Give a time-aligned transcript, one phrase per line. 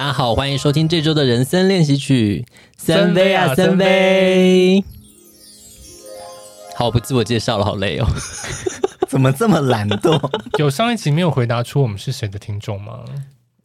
[0.00, 2.46] 大家好，欢迎收听这周的人生练习曲。
[2.78, 4.82] 森威啊，森威！
[6.74, 8.06] 好，我不自我介绍了，好累哦。
[9.06, 10.18] 怎么这么懒惰？
[10.58, 13.00] 有上一集没有回答出我们是谁的听众吗？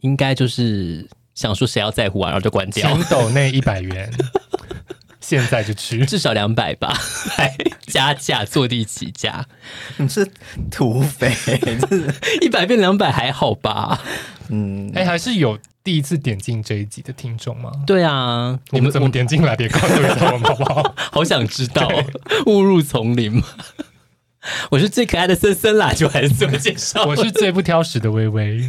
[0.01, 2.91] 应该就是想说谁要在乎啊，然后就关掉。
[2.91, 4.11] 请抖那一百元，
[5.21, 6.93] 现在就去，至少两百吧，
[7.29, 7.55] 还
[7.87, 9.45] 加价坐地起价。
[9.95, 10.29] 你是
[10.69, 11.33] 土匪，
[12.41, 14.01] 一百变两百还好吧？
[14.49, 15.57] 嗯，哎，还是有。
[15.85, 17.71] 第一次点进这一集的听众吗？
[17.85, 19.69] 对啊，你们怎么点进来的？
[19.69, 20.95] 告诉一下我们好不好？
[21.13, 21.87] 好想知道，
[22.47, 23.43] 误入丛林吗？
[24.71, 27.05] 我是最可爱的森森啦，就还是自我介绍。
[27.05, 28.67] 我是最不挑食的微微，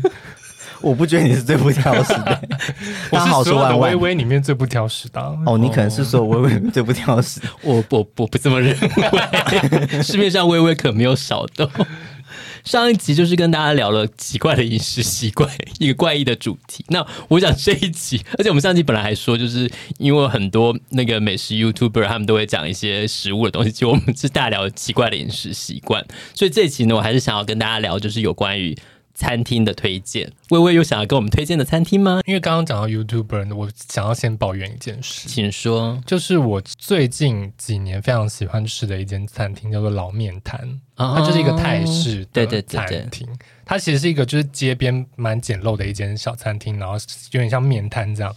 [0.83, 2.43] 我不觉得你是最不挑食的。
[3.11, 5.21] 我是所有的微微里面最不挑食的。
[5.47, 10.03] 哦，你可能是说微微最不挑食，我我我不这么认为。
[10.03, 11.71] 市面上微微可没有少的。
[12.67, 15.49] 上一集就是跟大家聊了奇怪的饮食习惯，
[15.79, 16.85] 一个怪异的主题。
[16.89, 26.05] 那我想这一集，而且我们上集本来还说，就是因为很多那个美食 YouTuber 他们都会讲一些食物的东西，就我们是大聊奇怪的饮食习惯。
[26.35, 28.77] 所以这一集呢，我还是想要跟大家聊，就是有关于。
[29.17, 32.21] 餐厅的推荐，微微有想要跟我们推荐的餐厅吗？
[32.27, 35.99] 因为刚刚讲到 YouTuber，我想要先抱怨一件事，请说。
[36.05, 40.61] 就是我最近几年非常喜欢吃的一间餐厅，叫做老面摊，
[40.97, 43.27] 哦、它就是一个泰式的餐厅。
[43.65, 46.95] 它其实是一个就是街边蛮简陋的一间小餐厅，然后
[47.33, 48.37] 有点像面摊这样。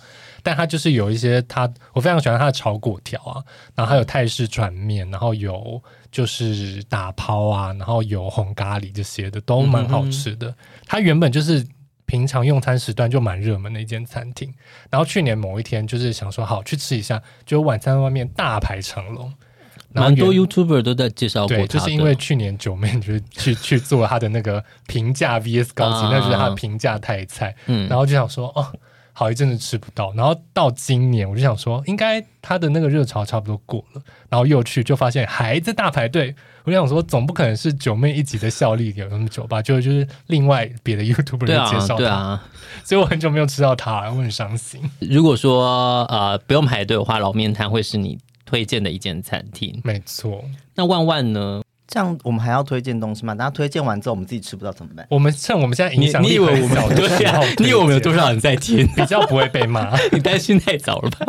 [0.49, 3.43] 但它就是有一些它，我非常喜欢它的炒粿条啊，
[3.75, 5.79] 然后还有泰式转面，然后有
[6.11, 10.51] 就是打抛啊，然后有红咖喱这些的都蛮好吃的。
[10.87, 11.63] 它原本就是
[12.07, 14.51] 平常用餐时段就蛮热门的一间餐厅，
[14.89, 19.31] 然后去年某一天就是想说好去吃一下，就晚餐外面大排长龙，
[19.93, 21.55] 蛮多 YouTuber 都在介绍过。
[21.55, 28.65] 对，就是因为去年九妹就是去去做他的那个平价 VS 高级，那就是他的平价泰菜，嗯，然后就想说哦。
[29.19, 36.33] 好一阵子吃不到，然后到今年我就想说，应该他的那个热潮差不多过了，然后又去就发现还在大排队。
[36.63, 39.61] 我就想说，总不可能是九妹一集的效力有那么久吧？
[39.61, 42.41] 就就是另外别的 YouTuber 介绍他，对啊，
[42.85, 44.81] 所以我很久没有吃到它，我很伤心。
[45.01, 50.41] 如果说呃不用排队的话，老面摊会是你推荐的一间餐厅，没错。
[50.75, 51.61] 那万万呢？
[51.91, 53.33] 这样我们还要推荐东西吗？
[53.33, 55.03] 等下推荐完之后，我们自己吃不到怎么办？
[55.09, 57.43] 我们趁我们现在影响力，你以为我们多少？
[57.57, 58.87] 你以为我们有多少人在听？
[58.95, 59.97] 比较不会被骂？
[60.13, 61.25] 你担心太早了吧？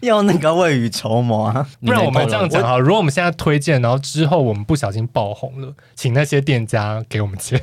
[0.00, 1.68] 要那个未雨绸缪啊！
[1.84, 7.60] 不然我们这样讲哈，如果我们现在推荐，然后之后我们不小心爆红了，请那些店家给我们钱，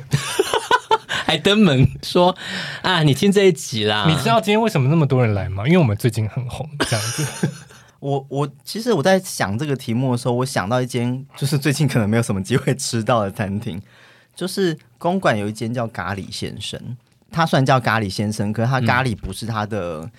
[1.24, 2.36] 还登门说
[2.82, 4.04] 啊，你听这一集啦。
[4.08, 5.64] 你知道今天为什么那么多人来吗？
[5.66, 7.50] 因为我们最近很红，这样子。
[8.00, 13.80] 我我其实我在想这个题目的时候，我想到一间就是最近可能没有什么机会吃到的餐厅，
[14.34, 16.80] 就是公馆有一间叫咖喱先生，
[17.30, 20.10] 他虽然叫咖喱先生，可是他咖喱不是他的，嗯、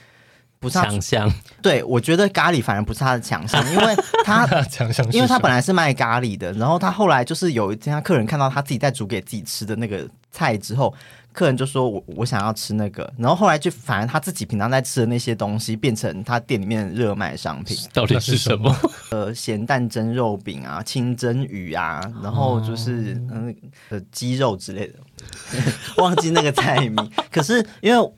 [0.60, 1.32] 不是强项。
[1.62, 3.96] 对，我觉得咖喱反而不是他的强项，因为
[4.26, 10.94] 他 强项，因为他本来是卖咖喱的，然后他后来就是有一天他客人看到他自己在煮给自己吃的那个菜之后。
[11.38, 17.78] 客人就说我：“我我想要吃那个。”然后后来就反而他自己平常在吃的那些东西，变成他店里面热卖商品。
[17.94, 18.76] 到底是什么？
[19.12, 23.56] 呃，咸蛋蒸肉饼啊，清蒸鱼啊，然后就是嗯
[23.90, 24.96] 呃鸡肉之类的，
[26.02, 27.12] 忘记那个菜名。
[27.32, 28.14] 可是因为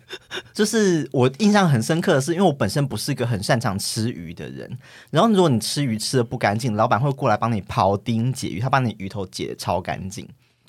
[0.53, 4.77] 就是我印象很深刻的是，因为我本身不是一个很擅长吃鱼的人。
[5.11, 10.25] 然后如果你吃鱼吃的不干净，老板会过来帮你刨丁解鱼，他把你鱼头解得超干净。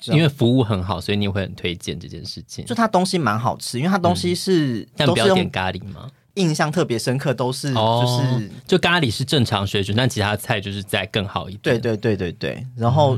[0.07, 2.65] 因为服务很好，所以你会很推荐这件事情。
[2.65, 6.09] 就它东西蛮好吃，因为它东西是，嗯、但不要点咖喱吗？
[6.35, 11.61] 印象特别深刻，都是就是、哦、就咖喱是正常水准，但其他菜就是再更好一点。
[11.61, 13.17] 对对对对对，然后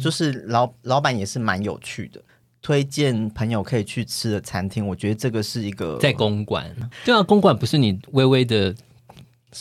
[0.00, 2.18] 就是老老板也是蛮有趣的，
[2.62, 4.86] 推荐朋友可以去吃的餐厅。
[4.86, 6.74] 我觉得这个是一个在公馆，
[7.04, 8.74] 对啊，公馆不是你微微的，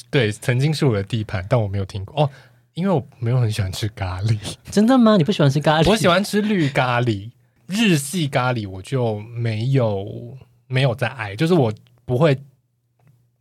[0.10, 2.30] 对，曾经是我的地盘，但我没有听过哦。
[2.74, 4.38] 因为我没有很喜欢吃咖喱，
[4.72, 5.18] 真的吗？
[5.18, 5.90] 你不喜欢吃咖喱？
[5.90, 7.32] 我喜欢吃绿咖喱，
[7.68, 11.72] 日系咖喱我就没有没有在爱，就是我
[12.06, 12.38] 不会，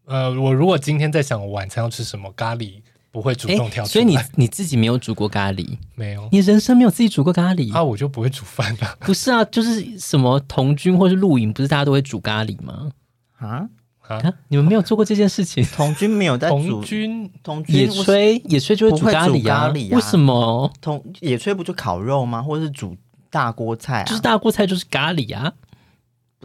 [0.05, 2.75] 呃，我如果今天在想我晚餐要吃什么，咖喱
[3.11, 3.93] 不会主动挑出来。
[3.93, 5.79] 所以你你自己没有煮过咖喱？
[5.95, 7.83] 没有，你人生没有自己煮过咖喱啊？
[7.83, 8.97] 我就不会煮饭了。
[9.01, 12.91] 不是啊，就是什么童军或是露营，不是大家都会煮咖喱吗？
[13.39, 13.69] 啊？
[14.09, 14.21] 啊！
[14.49, 15.65] 你们没有做过这件事情？
[15.75, 16.57] 童军没有在煮。
[16.57, 19.69] 童军，童军野炊，野炊就会煮咖喱啊？
[19.73, 20.71] 为什么？
[20.81, 22.43] 童野炊不就烤肉吗？
[22.43, 22.97] 或者是煮
[23.31, 24.05] 大锅菜啊？
[24.05, 25.53] 就是大锅菜就是咖喱啊！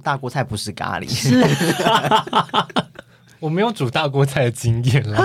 [0.04, 1.44] 大锅菜不是咖喱，是。
[3.40, 5.24] 我没有煮大锅菜的经验啦。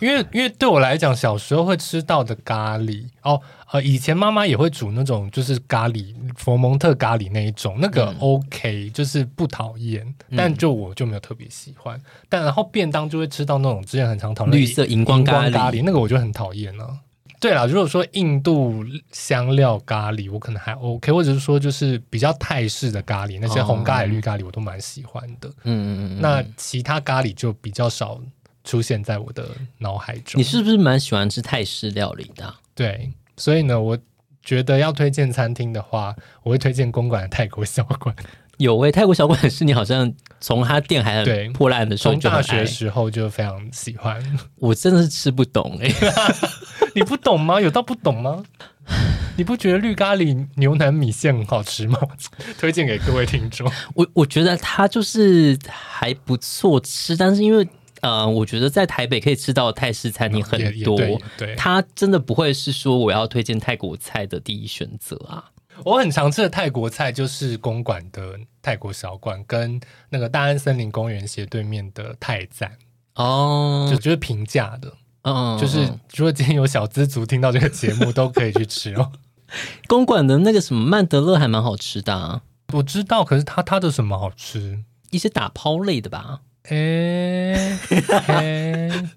[0.00, 11.96] 因为因为对我来讲，小时候会吃到的咖喱哦，呃，以前妈妈也会煮那种就是咖喱佛蒙特咖喱那一种，那个 OK，、嗯、就是不讨厌，但就我就没有特别喜欢。
[11.98, 16.98] 嗯、但然后便当就会吃到那种之前很常讨论绿色荧光咖喱，那个我就很讨厌了。
[17.40, 25.48] 对啦，如果说印度香料咖喱，我可能还 OK，或者是说就是比较泰式的咖喱，那些红咖喱、绿咖喱我都蛮喜欢的。
[25.62, 26.20] 嗯嗯嗯。
[26.20, 28.20] 那其他咖喱就比较少
[28.64, 29.46] 出现在我的
[29.78, 30.40] 脑海中。
[30.40, 32.58] 你是不是蛮喜欢吃泰式料理的啊？
[32.74, 33.96] 对，所以呢，我
[34.42, 38.14] 觉得要推荐餐厅的话，我会推荐公馆的泰国小馆。
[38.58, 44.20] 有诶、欸，泰国小馆是你好像从他店还很破烂的时候，从大学时候就非常喜欢。
[44.56, 46.12] 我真的是吃不懂诶、欸，
[46.96, 47.60] 你不懂吗？
[47.60, 48.42] 有到不懂吗？
[49.36, 52.00] 你不觉得绿咖喱牛腩米线很好吃吗？
[52.58, 53.70] 推荐给各位听众。
[53.94, 57.68] 我我觉得它就是还不错吃，但是因为
[58.00, 65.50] 呃，我觉得在台北可以吃到泰式餐厅很多，对，对，它真的不会是说我要推荐泰国菜的第一选择啊。
[65.84, 69.80] 我很常吃的泰国菜就是公馆的泰国小馆，跟
[70.10, 72.72] 那个大安森林公园斜对面的泰赞
[73.14, 74.92] 哦，就就是平价的，
[75.22, 75.80] 嗯，就是
[76.16, 79.12] 如果今天有小资族听到这个节目，都可以去吃哦。
[79.86, 82.42] 公馆的那个什么曼德勒还蛮好吃的啊，
[82.72, 84.84] 我知道，可是它它的什么好吃？
[85.10, 86.40] 一些打抛类的吧？
[86.68, 89.10] 诶、欸欸，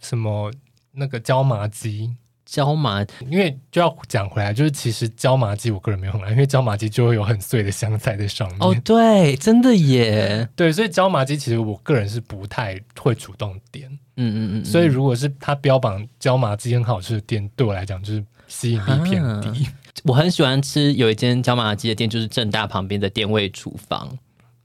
[0.00, 0.52] 什么
[0.92, 2.16] 那个椒麻鸡？
[2.46, 8.58] 椒麻，因为就要讲回来，就是其实椒麻鸡我个人没有很爱，因为椒麻鸡就会有很碎的香菜在上面。
[8.60, 10.48] 哦，对，真的耶。
[10.54, 13.88] 对，所以椒麻鸡其实我个人是不太会主动点。
[13.88, 14.64] 嗯嗯嗯，嗯。
[14.64, 19.66] 所以如果是他标榜椒麻鸡很好吃的店，对我来讲就是吸引力偏低。
[20.04, 24.16] 我很喜欢吃有一间椒麻鸡的店，就是正大旁边的店味厨房。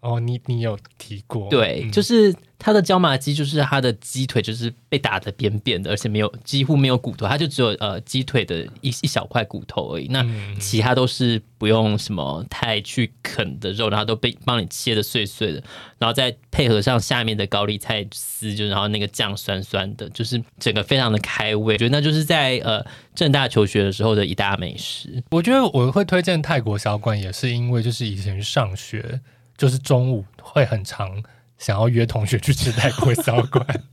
[0.02, 1.50] 哦，你你有提过？
[1.50, 10.08] 对，嗯、就是它的椒麻鸡，就是它的鸡腿就是被打的扁扁的，而且没有几乎没有骨头，它就只有呃鸡腿的一一小块骨头而已。
[10.08, 10.26] 那
[10.58, 15.62] 其他都是不用什么太去啃的肉，然后都被帮你切的碎碎的，
[15.98, 21.74] 然后再配合上下面的高丽菜丝，就然后那个酱酸酸的，就是整个非常的开胃。
[21.74, 25.22] 我觉得那就是在呃正大求学的时候的一大美食。
[25.32, 29.20] 我觉得我会推荐泰国小馆，也是因为就是以前上学。
[29.60, 31.22] 就是中午会很常
[31.58, 33.84] 想要约同学去吃泰国小馆，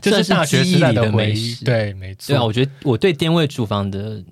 [0.00, 1.56] 就是大学时代的回忆。
[1.64, 2.28] 对，没错。
[2.28, 4.22] 对啊，我觉得我对店味厨房的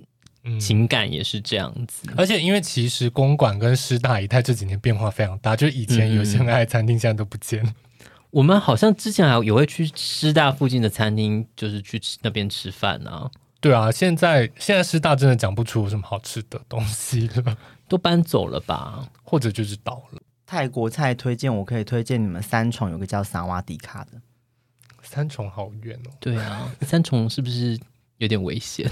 [0.61, 2.07] 情感也是这样子。
[2.07, 7.75] 嗯、而且，因为其实公馆跟师大一带这几年变化非常大，就以前有些很爱餐厅，现在都不见了。
[8.31, 13.29] 我们好像之前还也会去师大附近的餐厅，就是去吃那边吃饭啊。
[13.61, 17.57] 对啊，现在现在师大真的讲不出有什么好吃的东西了，
[17.89, 20.21] 都搬走了吧，或者就是倒了。
[20.47, 24.13] 泰国菜推荐，我可以推荐你们三重有个叫萨瓦迪卡的。
[25.03, 26.11] 三重好远哦。
[26.21, 27.79] 对啊， 三重是不是
[28.19, 28.89] 有点危险？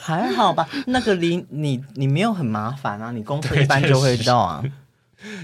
[0.00, 4.64] 还好吧，那个离你你没有很麻烦啊，你公车一般就会到啊。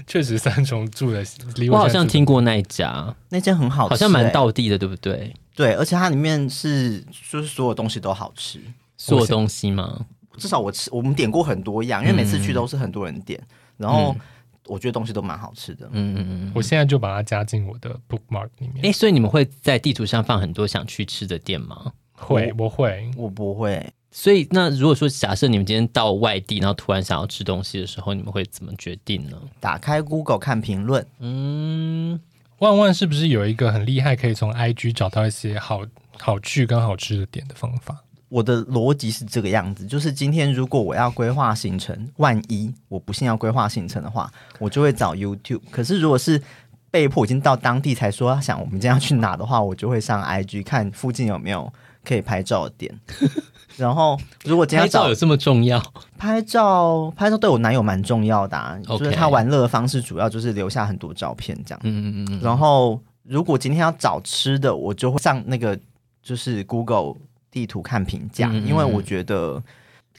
[0.07, 1.23] 确实，三重住的
[1.55, 5.31] 离我，我好像听过那一家，那间很好吃，欸，好像蛮道地的，对不对？
[5.55, 6.99] 对，而且它里面是
[7.29, 8.59] 就是所有东西都好吃，
[8.97, 10.07] 所有东西吗？
[10.37, 13.39] 至少我吃，我们点过很多样，因为每次去都是很多人点。
[13.39, 13.47] 嗯
[13.77, 14.15] 然后
[14.65, 18.85] 我觉得东西都蛮好吃的，嗯嗯嗯，我现在就把它加进我的 bookmark 里面。
[18.85, 21.93] 哎，所以你们会在地图上放很多想去吃的店吗？
[22.13, 23.85] 会，我会，我不会。
[24.09, 29.39] 所以那如果说假设你们今天到外地，然后突然想要吃东西的时候，你们会怎么决定呢？
[29.59, 31.05] 打开 Google 看评论。
[31.19, 32.19] 嗯，
[32.57, 35.81] 万万是不是有一个很厉害，可以从 IG 找到一些好
[36.17, 38.03] 好去跟好吃的点的方法？
[38.29, 44.29] 我的逻辑是这个样子，就是今天如果我要规划行程，万一我不幸要规划行程的话，
[44.59, 45.61] 我就会找 YouTube。
[45.71, 46.41] 可是如果是
[46.91, 51.71] 被迫已经到当地才说想我们今天要去哪的话，我就会上 IG 看附近有没有
[52.03, 52.93] 可以拍照的点。
[53.77, 55.81] 然后如果今天拍照有这么重要，
[56.17, 61.79] 拍照拍照对我男友蛮重要的.就是他玩乐的方式主要就是留下很多照片这样。
[61.83, 62.39] 嗯嗯嗯。
[62.41, 65.79] 然后如果今天要找吃的，我就会上那个
[66.21, 67.15] 就是 Google。
[67.57, 69.63] 地图看评价，因为我觉得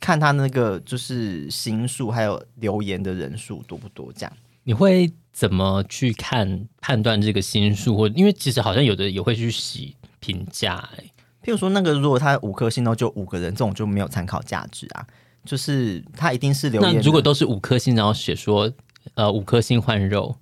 [0.00, 4.33] 看他那个就是星数还有留言的人数多不多，这样
[4.64, 7.97] 你会怎么去看判断这个星数？
[7.97, 11.04] 或因为其实好像有的也会去洗评价，哎，
[11.45, 15.07] 譬如说那个如果他五颗星都就五个人，这种就没有参考价值啊。
[15.45, 18.71] 就是他一定是留言，那如果都是五颗星，然后写说
[19.14, 20.35] 呃五颗星换肉，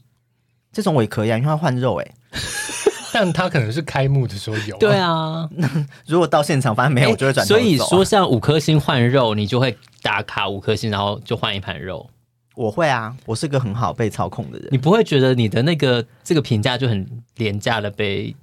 [0.72, 2.14] 这种我也可以啊，因为他换肉，哎。
[3.12, 5.48] 但他可能是开幕的时候有，对啊。
[6.06, 7.60] 如果到现场发现没有，我就会转头走。
[7.60, 12.08] 所以说，像五颗星换肉，你就会打卡五颗星，然后就换一盘肉。
[12.54, 14.68] 我会啊，我是个很好被操控的人。
[14.70, 18.34] 你不会觉得你的那个这个评价就很廉价的被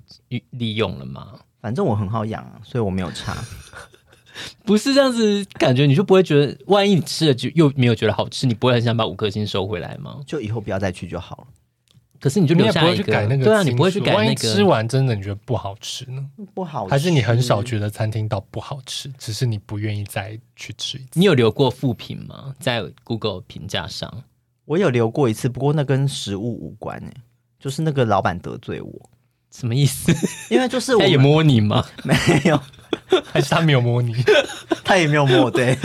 [0.52, 1.30] 利用了吗？
[1.62, 3.36] 反正我很好养啊，所以我没有差。
[4.66, 10.20] 不是这样子，感觉你就不会觉得，万一你吃了就又没有觉得好吃，你不会很想把五颗星收回来吗？
[10.26, 11.48] 就以后不要再去就好了。
[12.24, 14.24] 可是你就没有不会去改那个，对啊，你不会去改那个。
[14.24, 16.26] 万一吃完真的你觉得不好吃呢？
[16.54, 21.20] 不好吃，还是你很少觉得餐厅到不好吃，只是你不愿意再去吃一次？
[21.20, 22.56] 你有留过负评吗？
[22.62, 24.24] 在 Google 评价上，
[24.64, 27.14] 我有留过一次，不过那跟食物无关诶，
[27.60, 29.10] 就是那个老板得罪我，
[29.52, 30.10] 什么意思？
[30.50, 31.86] 因为就是我他也摸你吗？
[32.06, 32.16] 没
[32.46, 32.58] 有。
[33.26, 34.16] 还是他没有摸你，
[34.86, 35.52] 他也没有摸我。
[35.52, 35.78] 对，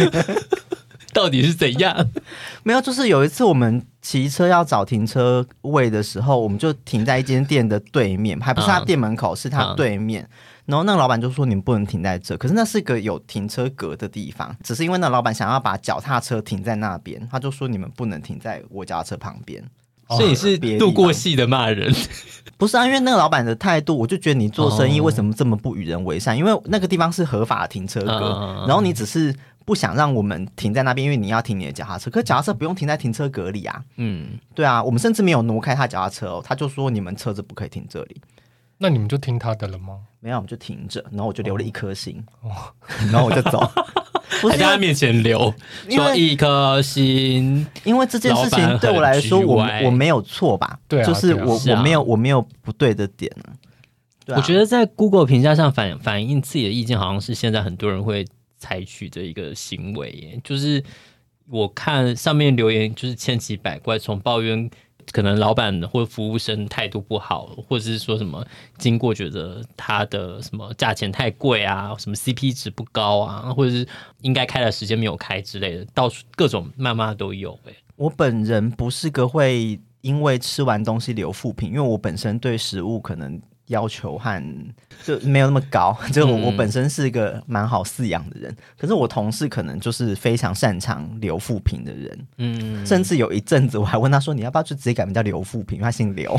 [1.19, 2.09] 到底是怎样？
[2.63, 10.23] 没有，就是有一次我们骑车要找停车位的时候，我们就停在一间店的对面，还不是他店门口，是他对面。
[10.23, 10.31] 嗯、
[10.67, 19.63] 然后那个老板就说：“你们不能停在这。”可是那是个有停车格的地方，只是因为那老板想要把脚踏车停在那边，他就说：“你们不能停在我脚踏车旁边。”
[20.11, 21.95] 所以你是度过戏的骂人，
[22.57, 22.87] 不是啊？
[22.87, 26.35] 因为那个老板的态度，我就觉得你做生意为什么这么不与人为善？
[26.35, 29.35] 因为那个地方是合法停车格，然后你只是
[29.69, 32.11] 不想让我们停在那边，因为你要停你的脚踏车。
[32.11, 33.85] 可是脚踏车不用停在停车格里啊。
[33.97, 38.19] 嗯，对啊，我们甚至没有挪开他脚踏车哦，他就说你们车子不可以停这里。
[38.79, 39.99] 那你们就听他的了吗？
[40.21, 42.49] 没有，我们就停着，然后我就留了一颗心，哦
[43.13, 43.61] 然后我就走。
[44.41, 45.53] 不是在他面前留，
[45.91, 50.79] 说一颗心，因为这件事情对我来说，我我没有错吧？
[50.89, 54.35] 对，就是我我没有我没有不对的点呢。
[54.37, 58.27] 我觉得在 Google 评价上反反映自己的意见，好像是现在很多人会
[58.59, 60.41] 采取的一个行为。
[60.45, 60.83] 就是
[61.49, 64.71] 我看上面留言，就是千奇百怪，从抱怨。
[65.11, 68.47] 可能老板或服务生态度不好，或者是说什么
[68.77, 73.89] 经过觉得他的什么价钱太贵啊，什么 CP 值不高啊，或者是
[74.21, 77.59] 应该开的时间没有开之类的，到处各种谩骂都有。
[77.97, 83.41] 我本人不是个会因为吃完东西留负评，因为我本身对食物可能。
[83.69, 84.43] 要求和
[85.05, 96.39] 就没有那么高， 就我我本身是一个蛮好饲养的人，嗯、可是我同事可能就是非常擅长留富平的人，嗯，甚至有一阵子我还问他说，你要不要就直接改名叫刘富平，因为他姓刘，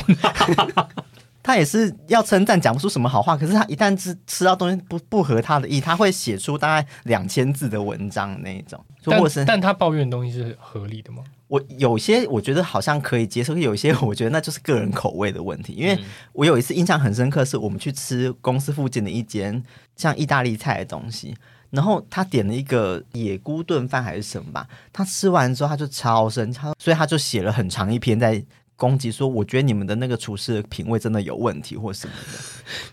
[1.50, 11.24] 他也是要称赞讲不出什么好话，可是他一旦吃吃到东西不不合他的意，他会写出大概两千字的文章那一种，但但他抱怨的东西是合理的吗？
[11.48, 15.74] 我有些我觉得好像可以接受，有些我觉得那就是个人口味的问题。
[15.74, 15.98] 因为
[16.34, 19.64] 我有一次印象很深刻，是我们去吃公司附近的一间
[19.96, 21.36] 像意大利菜的东西，
[21.72, 28.46] 然后他点了一个野菇炖饭还是什么吧，他吃完之后他就超生他，所以他就写了很长一篇在。
[28.80, 32.40] 攻击说：“我觉得你们的那个厨师的品味真的有问题，或什么的，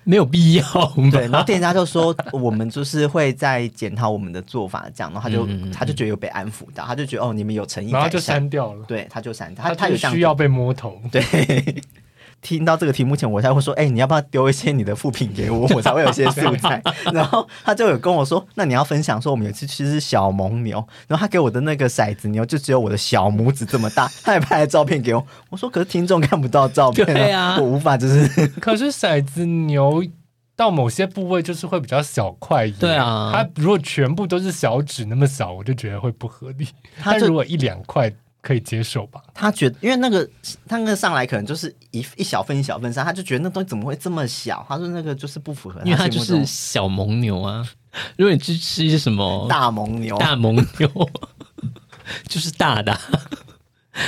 [0.02, 0.64] 没有必要。”
[1.12, 8.84] 对，然后店家就说：“我们就是会在检讨我们的做法，这样。”然后他就嗯嗯嗯他就觉得有被安抚到，他就觉得哦，你们有诚意，然后就删掉了。
[8.86, 11.00] 对，他就删掉，他他有需要被摸头。
[11.12, 11.22] 对。
[12.42, 15.66] 听到这个题目前，我才会说：“哎、欸，你要不要丢一些你的副品给我？
[15.74, 16.80] 我才会有些素材。
[17.12, 20.76] ”然后他就有跟我说：“那你要分享说，我们有一次其实是小蒙牛，
[21.08, 25.26] 然后他给我的那个骰子牛就只有我的小拇指这么大， 他也拍了照片给我。
[25.50, 28.46] 我说：可是听众看不到照片，对啊，我无法就是。
[28.60, 30.04] 可是骰子牛
[30.54, 33.32] 到某些部位就是会比较小块一点，对啊。
[33.34, 36.68] 它如果全部都是小指那么小，我就觉得会不合理。
[37.00, 38.12] 它如果一两块。”
[38.46, 39.20] 可以接受吧？
[39.34, 40.28] 他觉得，因为那个
[40.68, 44.64] 他那个上来可能就是一一小份一小份上，他就觉得那东西怎么会这么小？
[44.68, 47.68] 他说那个就是不符合，因为他就是小蒙牛啊。
[48.16, 51.10] 如果你去吃一些什么大蒙牛，大蒙牛
[52.28, 52.96] 就是大的。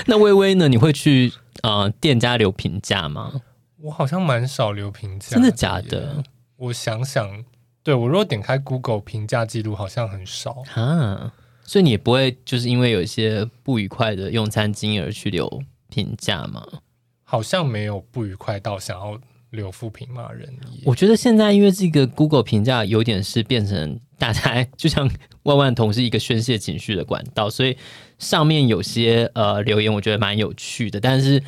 [0.07, 0.69] 那微微呢？
[0.69, 3.41] 你会去呃店家留评价吗？
[3.81, 6.23] 我好像蛮少留评价，真的假的？
[6.57, 7.45] 我想想，
[7.83, 11.33] 对，我如果点开 Google 评价记录，好像很少啊。
[11.69, 16.67] 所以你也不会就是因为有一些不愉快的用餐经验而去留评价吗？
[17.25, 19.21] 好像没有不愉快到想要
[19.51, 20.49] 留负评骂人。
[20.87, 25.11] 我觉得现在因为这个 Google 评价有点是变成大家就像
[25.43, 27.77] 万万同是一个宣泄情绪的管道，所以
[28.19, 31.43] 上面有些呃留言我觉得蛮有趣的，但是。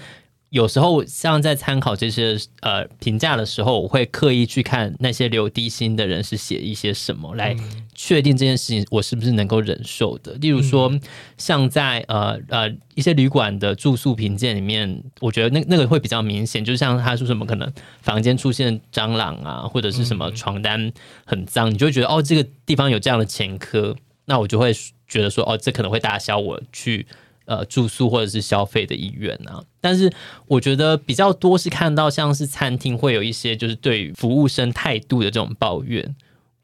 [0.51, 7.57] 有时候像在参考这些呃评价的时候，我会刻意去看那些留低薪的人是写一些什么，来
[7.95, 10.33] 确定这件事情我是不是能够忍受的。
[10.35, 10.93] 例如说，
[11.39, 20.93] 像在呃呃一些旅馆的住宿评鉴里面，我觉得那那个会比较明显，就像他说什么可能房间出现蟑螂啊，或者是什么床单
[21.25, 24.73] 很脏，你就会觉得哦这个地方有这样的前科，那我就会
[25.07, 27.07] 觉得说哦这可能会打消我去。
[27.51, 30.09] 呃，住宿或者是消费的意愿啊，但是
[30.47, 36.15] 我觉得比较多是看到像是餐厅会有一些就是对于服务生态度的这种抱怨，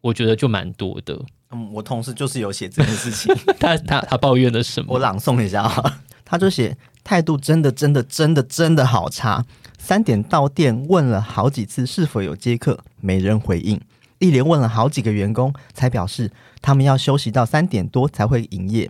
[0.00, 1.20] 我觉得就蛮多的。
[1.50, 4.94] 嗯，我同事就是有写这件事情， 他他他抱怨了什么？
[4.94, 9.44] 我朗诵一下啊， 他就写态度真的真的真的真的好差，
[9.76, 13.80] 三点到店问了好几次是否有接客，没人回应。
[14.20, 16.30] 一连问了好几个员工，才表示
[16.62, 18.88] 他们要休息到三点多才会营业。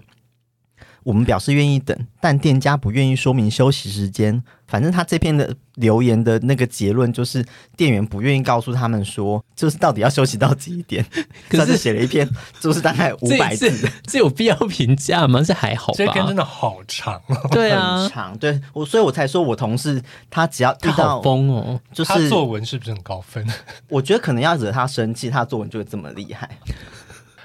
[1.07, 4.43] 我们表示愿意等，但店家不愿意说明休息时间。
[4.67, 7.47] 反正他这篇的留言的那个结论就是，
[7.77, 11.07] 店员不愿意告诉他们说，就是到底要休息到几点。
[11.49, 15.41] 可是写了一篇，就是大概五百字，这有必要评价吗？
[15.47, 15.95] 这还好吧？
[15.97, 17.23] 这篇真的好长，
[17.53, 18.37] 对啊，很长。
[18.39, 23.47] 对我，所以我才说我同事他只要遇到疯哦，就是他作文是不是很高分？
[23.89, 26.59] 我觉得可能要惹他生气，他作文就会这么厉害。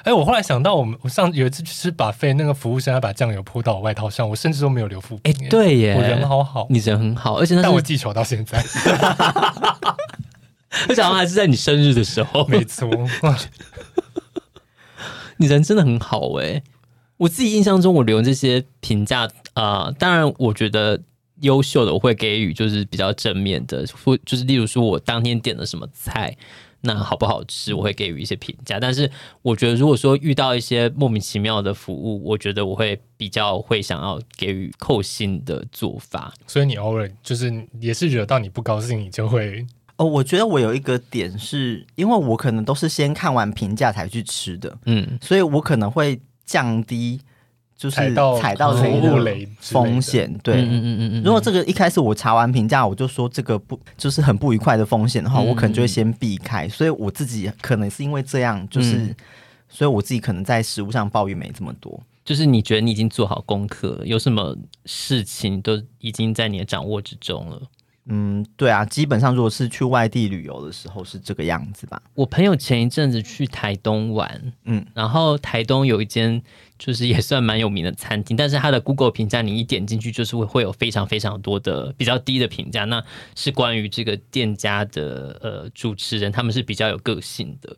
[0.03, 5.31] 哎，我后来想到，我们我上有一次吃 buffet，那个服务生还把酱油泼到我外套上，我甚至都没有留负评。
[5.31, 8.57] 哎，对耶，我人好好，你人很好，而且那但我记仇到现在，
[10.89, 12.89] 而且好像还是在你生日的时候，没错。
[15.37, 16.63] 你人真的很好哎，
[17.17, 20.99] 我自己印象中我留这些评价啊、呃，当然我觉得
[21.41, 26.35] 优秀的我会给予就是比较正面的，或就是例如说我当天点了什么菜。
[26.81, 28.79] 那好不好吃，我会给予一些评价。
[28.79, 29.09] 但是
[29.41, 36.33] 我觉得，如果说遇到一些莫名其妙的服务，我觉得我会比较会想要给予扣薪的做法。
[36.47, 39.65] 所以你偶尔就是也是惹到你不高兴，你就会
[39.97, 40.05] 哦。
[40.05, 47.21] 我觉得我有一个点是，因为我可能都是先看完评价才去吃的，嗯，所以我可能会降低。
[47.81, 49.25] 就是踩到踩到这个
[49.59, 51.23] 风险，对，嗯嗯嗯嗯。
[51.23, 56.69] 如果这个一开始我查完评价，我就说这个不就是很不愉快的风险的话，我可能就会先避开。
[56.69, 59.15] 所以我自己可能是因为这样，就是，
[59.67, 61.99] 所以我自己可能在食物上抱怨没这么多。
[62.23, 67.59] 就是你觉得你已经做好功课，有什么事情都已经在你的掌握之中了。
[68.05, 72.01] 嗯，对啊，基本上如果是去外地旅游的时候是这个样子吧。
[72.15, 76.41] 我朋友前一阵子去台东玩，嗯，然后台东有一间
[76.79, 83.03] 就是也算蛮有名的餐厅，但是它的 Google 评价你一点进去就是会会有非常非常多的比较低的评价，那
[83.35, 87.75] 是关于这个店家的呃主持人，他们是比较有个性的，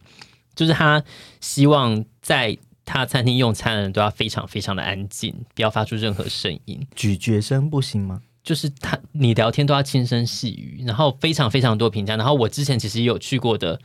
[0.55, 1.03] 就是他
[1.41, 8.21] 希望在他餐厅用餐的人都要非常非常的安静，不要发出任何声音，咀嚼声不行吗？
[8.43, 12.17] 就是他，你聊天都要轻声细语，然后非常非常多评价。
[12.17, 13.79] 然后我之前其实也有去过的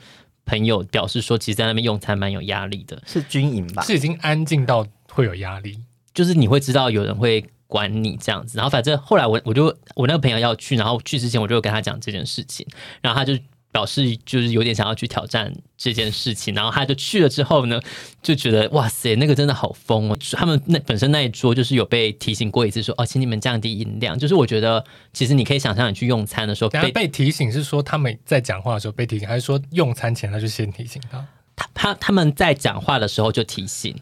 [0.44, 3.00] 朋友表示说，其实在那边用餐蛮有压力的。
[3.06, 3.82] 是军营吧？
[3.84, 5.78] 是已经安静到会有压力，
[6.12, 8.58] 就是你会知道有人会管你这样子。
[8.58, 12.66] 然后反正后来我我就我那个朋友要去，然后去之前我就跟他讲这件事情，
[13.00, 13.38] 然后他就。
[13.78, 17.80] 表示就是有点想要去挑战这件事情，然后他就去了之后呢，
[18.20, 20.18] 就觉得哇塞，那个真的好疯哦！
[20.32, 24.18] 他们那本身那一桌就是有被提醒过一次说，说哦，请你们降低音量。
[24.18, 31.24] 就是我觉得其实你可以想象，你去用餐的时候被被提醒是说他们在讲话的时候被提醒，还是说用餐前他就先提醒他？
[31.54, 33.94] 他他他们在讲话的时候就提醒，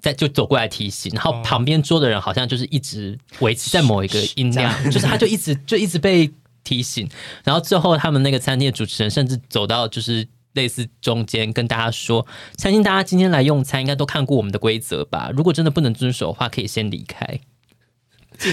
[0.00, 6.32] 在就走过来提醒，然后旁边桌的人好像就是一直维持在某一个音量，就是他就一直就一直被。
[6.68, 7.08] 提醒，
[7.44, 12.26] 然后最后他们那个餐厅的主持人甚至走到就是类似中间跟大家说，
[12.58, 15.30] 相信大家今天来用餐应该都看过我们的规则吧？
[15.34, 17.40] 如果真的不能遵守的话，可以先离开。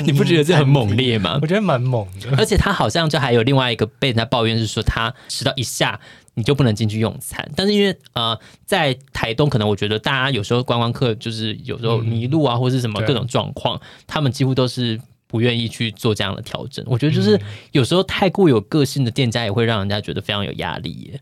[0.04, 1.38] 你不觉得这很猛烈吗？
[1.44, 6.00] 我觉得蛮猛的，而且他好像就还有另外一个被人家抱怨是说，他迟到一下
[6.36, 7.52] 你就不能进去用餐。
[7.56, 15.00] 但是因为呃，在台东可能我觉得大家有时候观光客就是有时候迷路啊，或是什么各种状况，他们几乎都是。
[15.28, 17.40] 不愿意去做这样的调整，我觉得就是
[17.72, 21.20] 有时候太过有个性的店家也会让人家觉得非常有压力耶。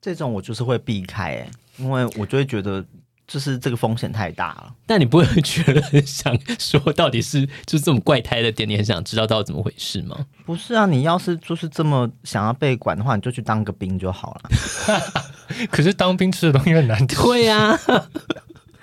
[0.00, 2.84] 这种我就是会避开哎，因为我就会觉得
[3.26, 4.74] 就是这个风险太大了。
[4.84, 10.26] 但你不会觉得很想说，到底是就是这种怪胎的店，你很想知道到底怎么回事吗？
[10.44, 14.50] 不是啊，你要是就是这么想要被管的话，你就去当个兵就好了。
[15.70, 17.16] 可是当兵吃的东西很难吃。
[17.22, 17.78] 对呀。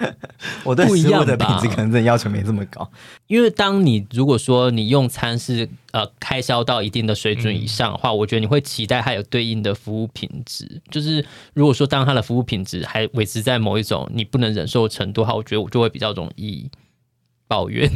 [0.64, 2.90] 我对食物的品质可能真的要求没这么高，
[3.28, 10.82] 因为当你如果说你用餐是呃开销到一定的水准以上的话，嗯、我觉得你会期待它有对应的服务品质。
[10.90, 16.70] 就是如果说当它的服务品质还维持在某一种你不能忍受的程度的话，我觉得我就会比较容易
[17.48, 17.90] 抱怨。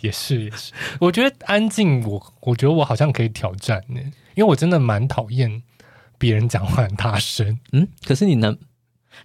[0.00, 4.00] 也是也是，我觉得安静，我我觉得我好像可以挑战呢，
[4.34, 5.62] 因为我真的蛮讨厌
[6.18, 7.58] 别人讲话很大声。
[7.72, 8.56] 嗯，可是你能。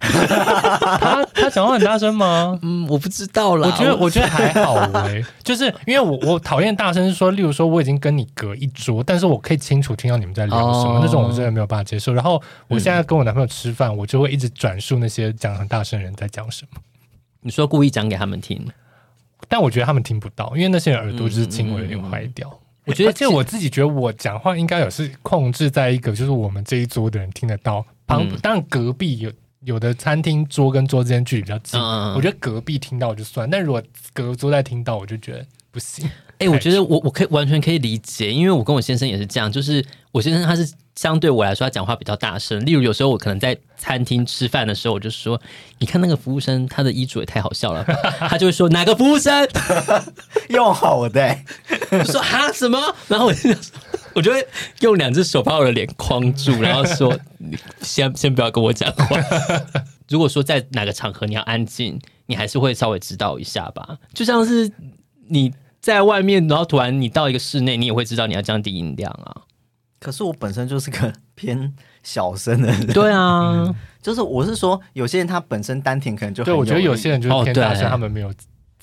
[0.00, 2.58] 他他讲话很大声吗？
[2.62, 3.68] 嗯，我不知道啦。
[3.68, 12.12] 我觉得我觉得还好哎，就是因为我我讨厌大声，是说，例如说我已经跟你隔一桌，但是我可以清楚听到你们在聊什么，那种我真的没有办法接受。
[12.12, 16.80] 然后我现在跟我男朋友吃饭，我就会一直转述那些讲很大声的人在讲什么。
[17.40, 18.64] 你说故意讲给他们听，
[19.48, 22.48] 但我觉得他们听不到，因为那些人耳朵就是轻微有点坏掉。
[22.84, 29.32] 我觉得，这我自己觉得我讲话应该有是控制在一个，就是我们这一桌的人听得到，旁当然隔壁有。
[29.66, 36.08] 有的餐厅桌跟桌之间距离比较近，嗯、我觉得隔壁听到就算，但如果隔桌在听到，我就觉得不行。
[36.38, 45.40] 哎、欸，我觉得我我可以完全可以理解，因为我跟我先生也是这样，就是我先生他是相对我来说他讲话比较大声，例如有时候我可能在餐厅吃饭的时候，我就说，
[45.78, 47.82] 你看那个服务生他的衣着也太好笑了，
[48.28, 49.48] 他就会说哪个服务生？
[50.50, 51.38] 用好的，
[51.90, 52.52] 我说哈？
[52.52, 53.50] 什么，然后我就
[54.16, 54.44] 我就会
[54.80, 59.16] 用两只手把我的脸框住，然后说你先 先不要跟我讲话。
[60.10, 64.68] 如果说在哪个场合你要安静，你还是会稍微知道一下吧，就像是
[65.28, 65.54] 你。
[65.78, 69.42] 在外面，然后突然你到一个室内，你也会知道你要降低音量啊。
[70.00, 72.86] 可是我本身就是个偏小声的人。
[72.88, 78.34] 对啊，嗯、就是我是说，有些人他本身丹田可能就很对，我觉得有些人就是偏大声，哦、他们没有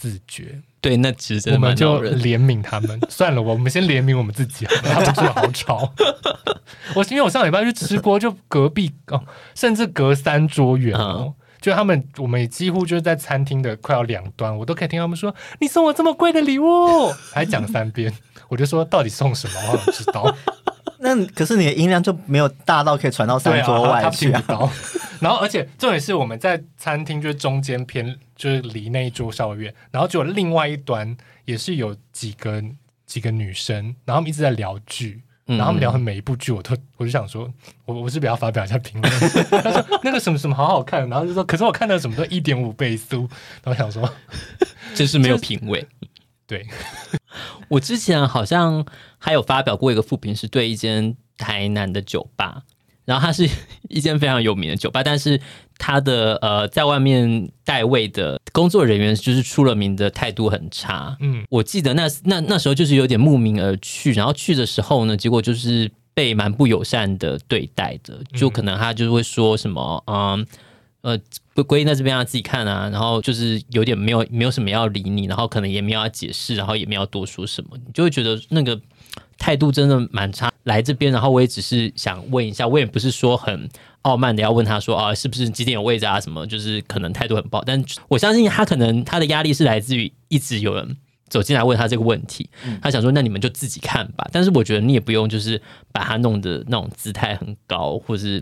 [0.03, 0.61] 自觉。
[0.81, 2.99] 对，那其实我们就怜悯他们。
[3.09, 5.93] 算了，我们先怜悯我们自己好了，他们真的好吵。
[6.93, 9.23] 我因为我上礼拜去吃锅，就隔壁哦，
[9.55, 11.27] 甚至隔三桌远哦。
[11.27, 18.13] 嗯就他们，我们也几乎就是在餐厅的快要两端，我都可以听他们说：“你送我这么贵的礼物。”还讲三遍，
[18.49, 19.53] 我就说到底送什么？
[19.71, 20.35] 我想知道。
[20.99, 24.43] 那可是你的音量就没有大到可以传到三桌外去啊。
[24.47, 24.69] 啊
[25.21, 31.15] 然后，而且重点是我们在餐厅就是中间偏，就是离那一桌稍微远，然后就另外一端
[31.45, 32.63] 也是有几个
[33.05, 35.21] 几个女生，然后他们一直在聊剧。
[35.45, 39.13] 然后他们聊的每一部剧，我都我就想说，我我是不是要发表一下评论？
[39.61, 43.27] 他说那个什么什么好好看，然后就说，可是我看到什么都一点五倍速，
[43.61, 44.09] 然后想说，
[44.95, 45.85] 真是没有品味。
[46.47, 46.65] 对，
[47.67, 48.85] 我之前好像
[49.17, 52.63] 还有发表过一个副评，是对一间台南的酒吧。
[53.03, 53.45] 然后它是
[53.89, 55.41] 一间非常有名的酒吧，但是
[55.77, 61.15] 它的呃，在外面代位的工作人员就是出了名的态度很差。
[61.19, 70.45] 嗯，我记得那那那时候就是有点慕名而去，然后去的时候呢，结果就是被蛮不友善的对待的，就可能他就是会说什么，嗯
[71.01, 71.19] 呃，
[71.63, 78.79] 规定在这边要自己看啊，然后就是有点没有没有什么要理你，然后可能也没有要解释，然后也没有多说什么，你就会觉得那个。
[79.37, 83.67] 态度真的蛮差，来这边，然后我也只是想问一下，我也不是说很
[84.03, 86.21] 傲慢的要问他说啊，是不是几点有位置啊？
[86.21, 90.95] 什么，就是可能态度很不好，但我相信他可能他的压力是来自于一直有人
[91.29, 92.47] 走进来问他这个问题，
[92.81, 95.59] 他想说那你们就自己看吧，但是我觉得你也不用就是
[95.91, 98.41] 把他弄得那种姿态很高，或是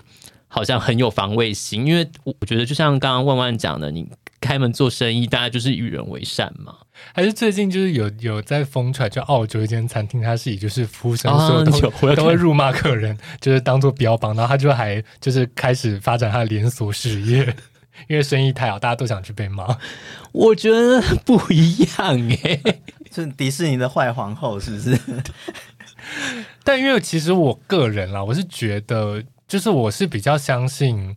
[0.54, 4.06] 好像很有防卫心，因为我我觉得就像刚刚万万讲的，你
[4.42, 6.76] 开门做生意，大家就是与人为善嘛。
[7.14, 17.56] 还是最近就是有有在疯传，就澳洲一间餐厅，它是以就是服务生所 有都、啊、都会辱骂客人，就是当做标榜，然后他就还就是开始发展他的连锁事业，
[18.10, 19.78] 因为生意太好，大家都想去被骂。
[20.34, 22.62] 我觉得不一样哎，
[23.12, 25.00] 是迪士尼的坏皇后是不是？
[26.64, 31.14] 但因为其实我个人啦，我是觉得，就是我是比较相信。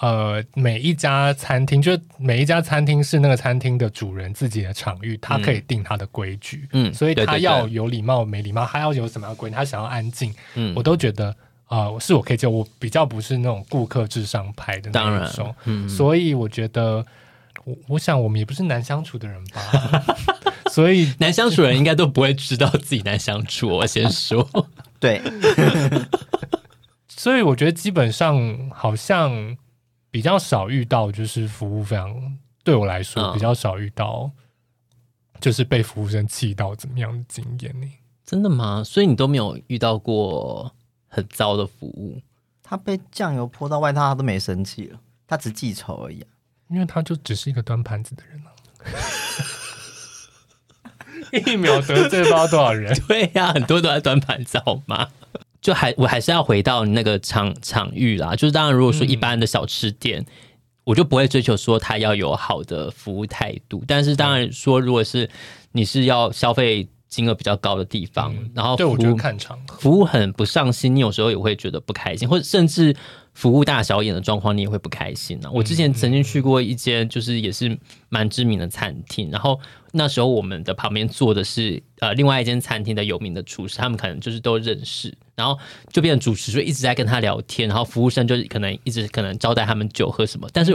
[0.00, 11.28] 呃，每一家餐厅，就每一家餐厅是那个餐厅的主人自己的场域，他可以定他的规矩，嗯，所以他要有礼貌没礼貌，他要有什么样的规矩，他想要安静，嗯，我都觉得
[11.66, 17.06] 啊、呃，是我可以接受，我比较不是那种顾客至上派的那种，嗯，所以我觉得，
[17.64, 20.04] 我我想我们也不是难相处的人吧，
[20.72, 24.46] 所以难相处的人应该都不会知道自己难相处，我先说，
[24.98, 25.22] 对，
[27.24, 29.56] 所以我觉得基本上好像。
[30.14, 34.30] 比较少遇到，就是服务非常对我来说比较少遇到，
[35.40, 37.88] 就是被服务生气到怎么样的经验呢？
[38.24, 38.84] 真的吗？
[38.84, 40.72] 所以你都没有遇到过
[41.08, 42.22] 很糟的服务？
[42.62, 46.28] 他被酱油泼到外套，他都没生气了，他只记仇而已啊。
[46.68, 48.54] 因为他就只是一个端盘子的人啊。
[51.44, 52.96] 一秒得罪不知道多少人？
[53.08, 55.08] 对呀、啊，很多都在端盘子，好吗？
[55.64, 60.26] 就还我还是要回到那个场场域啦，就是当然如果说一般的小吃店，嗯、
[60.84, 65.30] 我就不会追求说它要有好的服务态度，但是当然说如果是
[65.72, 72.94] 你是要消费金额比较高的地方，嗯、然后服务对我看场合服务很不上心，你有时候也会觉得不开心，或者甚至。
[73.34, 75.50] 服务大小眼的状况，你也会不开心呢、啊。
[75.52, 77.76] 我之前曾经去过一间，就是也是
[78.08, 79.58] 蛮知名的餐厅，然后
[79.90, 85.12] 那时候我们的旁边坐的是呃另外一间餐厅的有名的厨师，他们可能就是都认识。
[85.34, 85.58] 然后
[85.92, 90.48] 就变成主持，就一直在跟他聊天，然后服务生就可能一直可能招待他们酒喝什么。
[90.52, 90.72] 但是，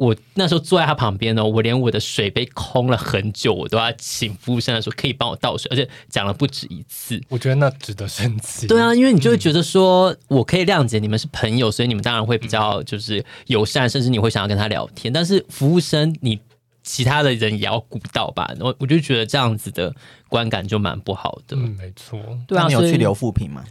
[0.00, 7.22] 我那时候坐在他旁边呢，我连我的水杯空了很久，我都要请服务生来说可以帮我倒水，而且讲了不止一次。
[7.28, 8.66] 我觉得那值得生气。
[8.66, 15.12] 对啊，因为你就会觉得说，我可以谅解你们是朋友，所以你们当然会比较就是友善，甚至你会想要跟他聊天。
[15.12, 16.40] 但是服务生，你
[16.82, 18.50] 其他的人也要顾到吧？
[18.58, 19.94] 我我就觉得这样子的
[20.30, 21.54] 观感就蛮不好的。
[21.58, 22.18] 嗯，没错。
[22.48, 23.62] 对啊，你有去留负评吗？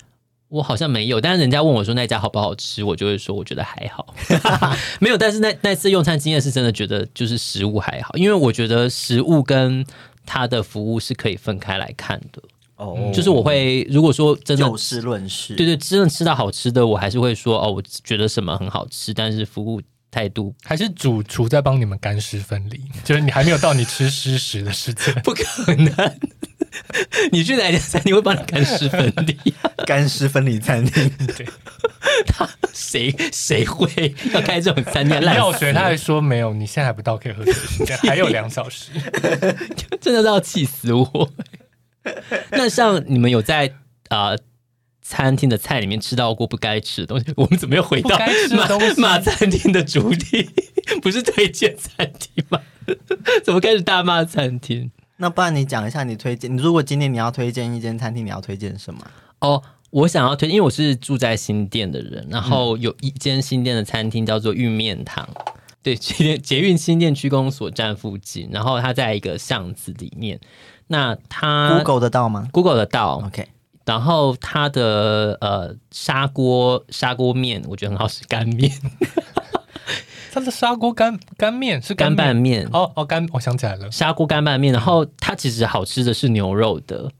[0.49, 4.13] 我好像没有，但是人家问我说那家好不好吃，我就会说我觉得还好，
[4.99, 5.17] 没有。
[5.17, 9.85] 但是那那次用餐经验是真的觉得就是食物还好，因为我觉得食物跟
[10.25, 12.41] 它的服务是可以分开来看的。
[12.77, 26.19] 哦，就是我会如果说真的就事论事，对对，真的吃到好吃的，我还是会说哦，我觉得什么很好吃，但是服务态度还是主 厨在帮你们干湿分离，就是你还没有到你吃湿食的时间，不可能。
[27.32, 29.38] 你去哪家餐厅会帮你干湿分离？
[29.86, 31.45] 干湿分离餐厅，对，
[32.27, 35.19] 他谁谁会要开这种餐厅？
[35.21, 38.91] 药水他还说没有，你现在还不到可以喝水时间，还有两小时，
[39.99, 41.32] 真的是要气死我。
[42.51, 43.73] 那像你们有在
[44.10, 44.39] 啊、呃、
[45.01, 47.25] 餐厅的菜里面吃到过不该吃的东西？
[47.36, 48.17] 我们怎么又回到
[48.51, 50.49] 马马餐厅的主题？
[51.01, 52.62] 不是推荐餐厅吗？
[53.43, 54.91] 怎么开始大骂餐厅？
[55.21, 59.01] 那不然你讲一下你推荐，你如果今天你要推荐一间餐厅，你要推荐什么？
[59.39, 65.27] 哦，我想要推荐，因为我是住在新店的人，然后有一间新店的餐厅叫做玉面堂，
[65.84, 70.39] 对，捷捷运新店区公所站附近，然后它在一个巷子里面。
[70.88, 73.45] 那它 Google 得到吗？Google 得到，OK。
[73.86, 78.71] 然后它的呃砂锅砂锅面，我觉得很好吃，干面。
[80.31, 84.73] 它的砂锅干干面是干拌面哦哦干，我想起来了，砂锅干拌面。
[84.73, 87.11] 然后它其实好吃的是牛肉的，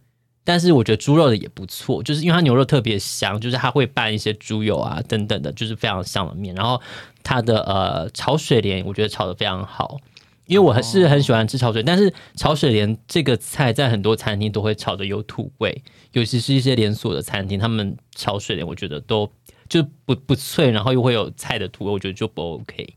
[0.44, 6.54] 但是我觉得猪肉的也不错，就是因为它牛肉特别香，就是它会拌一些猪油啊等等的，就是非常香的面。
[6.56, 6.82] 然后
[7.24, 9.98] 它的呃炒水莲，我觉得炒的非常好。
[10.46, 19.32] 因为我还是很喜欢吃炒水，但是炒水莲这个菜在很多餐厅都会炒的有土味，尤其是一些连锁的餐厅，他们炒水莲我觉得都
[19.68, 22.96] 就不不脆，然后又会有菜的土味，我觉得就不 OK。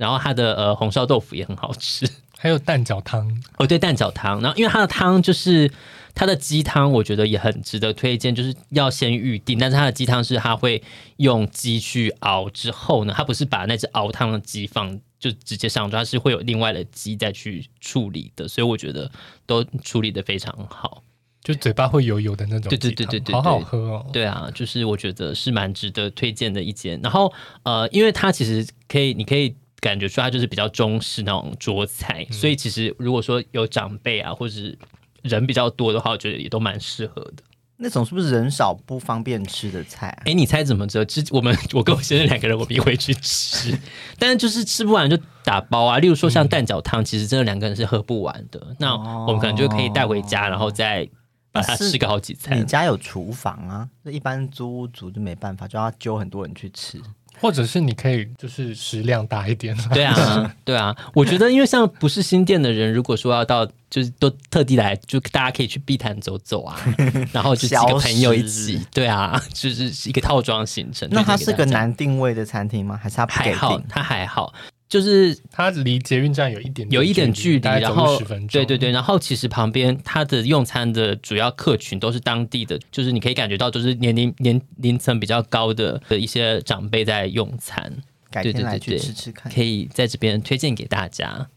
[0.00, 2.08] 然后它的呃红烧豆腐也很好吃，
[2.38, 4.40] 还有蛋饺汤哦，对，蛋饺汤。
[4.40, 5.70] 然后因为它的汤就是
[6.14, 9.58] 它的鸡汤，我觉得也很值得推荐，就是要先预定。
[9.58, 10.82] 但是它的鸡汤是它会
[11.18, 14.98] 用鸡去熬之后呢，它不是把那只熬汤的鸡放。
[15.20, 19.12] 就直接上桌，它是会有另外的鸡再去处理的，所以我觉得
[19.44, 21.02] 都处理的非常好，
[21.44, 22.70] 就嘴巴会油油的那种。
[22.70, 24.06] 对对对对对，好好喝哦。
[24.14, 26.98] 对啊，就是我觉得是蛮值得推荐的一间。
[27.02, 27.30] 然后
[27.64, 34.78] 呃，因为它其实可以，你可以感觉出它就是比较中式那种桌菜，嗯、所以其实如果说有长辈啊，或者是
[35.22, 37.42] 人比较多的话，我觉得也都蛮适合的。
[37.82, 40.22] 那种是不是人少不方便吃的菜啊？
[40.26, 41.02] 哎，你猜怎么着？
[41.02, 43.74] 之我们我跟我先生两个人，我们也会去吃，
[44.20, 45.98] 但是就是吃不完就打包啊。
[45.98, 48.60] 例如说像蛋饺汤，其实真的两个人是喝不完的。
[48.68, 48.94] 嗯、那
[49.26, 51.08] 我们可能就可以带回家，然后再
[51.50, 52.60] 把它吃个好几餐。
[52.60, 53.88] 你家有厨房啊？
[54.02, 57.00] 那一般租屋族就没办法，就要揪很多人去吃。
[57.40, 60.94] 或者是你可以就是食量大一点，对啊， 对啊。
[61.14, 66.76] 我觉得因为像不是新店的人，如果说要到，就是都特地来，就大家可以去碧潭走走啊，
[67.32, 71.08] 然后就几个朋友一起，对啊，就是一个套装行程。
[71.10, 72.98] 那它是个难定位的餐厅吗？
[73.02, 73.80] 还是它还好？
[73.88, 74.52] 它还好。
[74.90, 87.90] 就是它离捷运站有一点有一点距离，然后分对对对，然后其实旁边它的用餐的主要客群都是当地的，就是你可以感觉到就是年龄年龄层比较高的的一些长辈在用餐。
[88.32, 91.48] 改天来去吃吃看，可以在这边推荐给大家。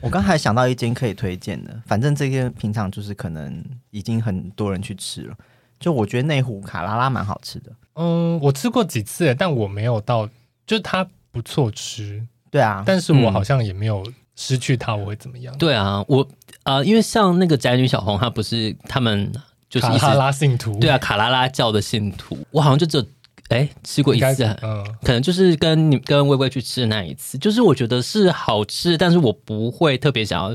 [0.00, 5.36] 我刚才想到一间可以推荐的，反正这个平常就是可能已经很多人去吃了，
[5.78, 7.72] 就我觉得内湖卡拉拉蛮好吃的。
[7.94, 10.28] 嗯，我吃过几次，但我没有到，
[10.66, 12.26] 就是它不错吃。
[12.50, 14.04] 对啊，但是我好像也没有
[14.36, 15.56] 失去他，我会怎么样？
[15.58, 16.26] 对啊，我
[16.64, 19.32] 呃，因为像那个宅女小红，她不是他们
[19.68, 23.06] 就是卡拉拉信徒，对啊，卡拉拉教的信徒，我好像就只有
[23.48, 30.54] 哎吃过一次，嗯，可能就是跟你跟薇薇去吃的那一次，就是我觉得是好吃，但是我不会特别想要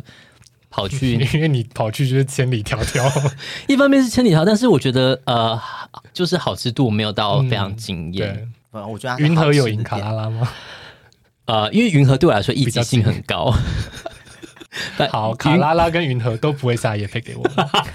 [0.70, 3.32] 跑去， 因为你跑去就是千里迢迢，
[3.68, 5.60] 一方面是千里迢，但是我觉得呃，
[6.14, 8.48] 就是好吃度没有到非常惊艳。
[8.72, 10.48] 对，我觉得云和有赢卡拉拉吗？
[11.46, 13.54] 呃，因为云和对我来说，一级性很高。
[15.12, 17.44] 好，卡拉拉跟云和都不会撒野配给我，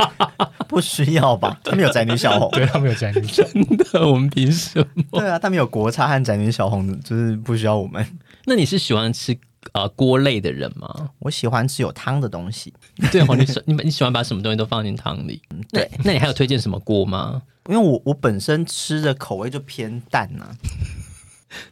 [0.69, 1.59] 不需要吧？
[1.65, 5.21] 他们有宅女小红，对他们有宅女小红， 真的，我们凭什么？
[5.21, 8.07] 对啊，他们有国差和宅女小红，就是不需要我们。
[8.45, 9.37] 那你是喜欢吃
[9.73, 11.11] 呃锅类的人吗？
[11.19, 12.73] 我喜欢吃有汤的东西。
[13.11, 15.43] 对，你喜你你喜欢把什么东西都放进汤里？
[15.73, 17.43] 对，那你还有推荐什么锅吗？
[17.69, 20.55] 因为我我本身吃的口味就偏淡呐、啊。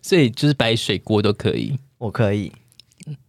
[0.01, 2.53] 所以就是白水锅都可以，我可以，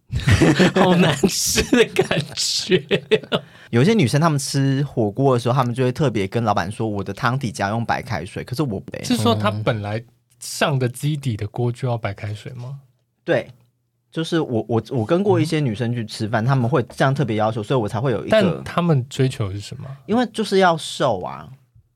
[0.74, 2.82] 好难吃的感觉。
[3.70, 10.02] 有些女生她们吃火锅的时候，她们就会特别跟老板说：“我的汤底要用白开水。”可是我不，是说她本来
[10.40, 12.80] 上的基底的锅就要白开水吗？
[13.24, 13.46] 对，
[14.10, 18.30] 就是我我我跟过一些女生去吃饭，他们会这样特别要求，所以我才会有一个。
[18.30, 19.84] 但他们追求的是什么？
[20.06, 21.50] 因为就是要瘦啊，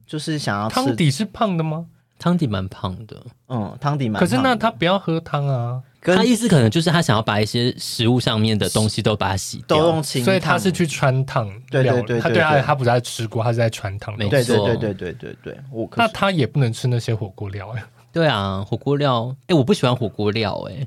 [0.06, 1.86] 就是想要吃汤底是胖的吗？
[2.22, 4.20] 汤底蛮胖的，嗯，汤底蛮胖。
[4.20, 5.82] 可是那他不要喝汤啊？
[6.00, 11.48] 他意思可能就是他想要把一些食物上面的东西都把它洗掉，都用清，所以他是去穿烫。
[11.70, 14.16] 对对对，他对他他不是在吃锅，他是在穿烫。
[14.16, 15.58] 没错，对对对对对对对。
[15.70, 17.85] 我那他也不能吃那些火锅料哎。
[18.12, 20.87] 对啊，火锅料，哎，我不喜欢火锅料哎。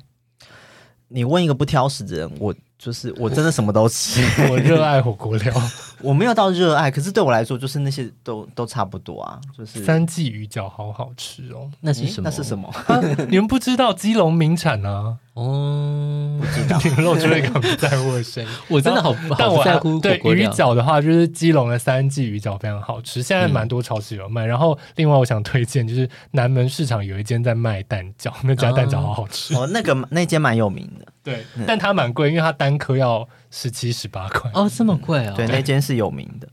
[1.08, 2.56] 你问一个不挑食的人，我。
[2.86, 5.52] 就是我真的什么都吃， 我热爱火锅料，
[6.04, 9.42] 我没有到热爱，可是对我来说，就是那些都都差不多啊。
[9.58, 12.30] 就是三季鱼饺好好吃哦，那是什么？
[12.30, 12.70] 那是什么？
[12.86, 15.18] 啊、你们不知道基隆名产啊？
[15.34, 18.50] 哦，不知 道，你们露出一个不在乎的声音。
[18.68, 24.46] 我真的好，但我在乎对鱼饺的话，就是基隆的三季鱼饺非常好吃，现在蛮多超市有卖。
[24.46, 29.68] 嗯、然后另外我想推荐，就是南门市场有一间在卖蛋饺，那家蛋饺好好吃哦。
[29.72, 35.34] 那个那间蛮有名的，对，但它蛮贵，因为它单颗要十七十八块哦，这么贵哦。
[35.36, 36.48] 对，那间是有名的。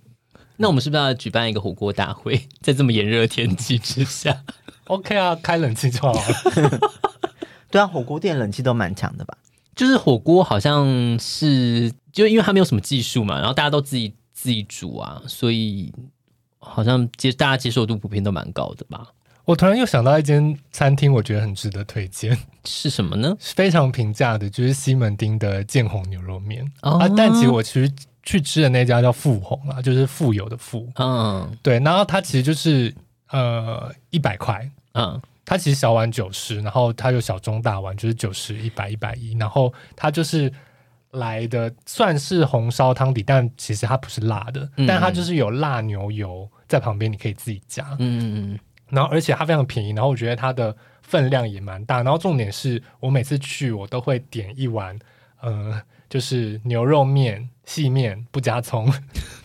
[0.57, 4.43] 那我们是不是要举办一个火锅大会， 在这么炎热天气之下？
[4.89, 6.23] OK 啊，开冷气就好了。
[7.71, 9.37] 对啊，火锅店冷气都蛮强的吧？
[9.77, 10.87] 就是火锅好像
[11.19, 15.93] 是，就因为它没有什么技术嘛，然后大家都自己自己煮啊，所以
[16.59, 19.09] 好像接大家接受度普遍都蛮高的吧。
[19.45, 23.37] 我突然又想到一间餐厅，我觉得很值得推荐，是什么呢？
[23.41, 27.09] 非常平价的，就是西门町的建宏牛肉面、哦、啊。
[27.17, 31.81] 但其实我其实去吃的那家叫富宏啊，就是富有的富，嗯，对。
[31.81, 32.95] 然后它其实就是
[33.31, 35.21] 呃一百块，嗯。
[35.45, 40.51] 它其实小碗九十，然后它有小中大碗，就是九十、一百、一百一，然后它就是
[41.11, 47.85] 来的算是红烧汤底，但其实它不是辣的，嗯、但它就是有辣牛油在旁边，你可以自己加。
[47.99, 48.59] 嗯嗯嗯。
[48.93, 54.99] 然后而且它非常便宜，然后我觉得它的分量也蛮大，然后重点是我每次去我都会点一碗，
[55.41, 58.93] 呃，就是牛肉面细面不加葱，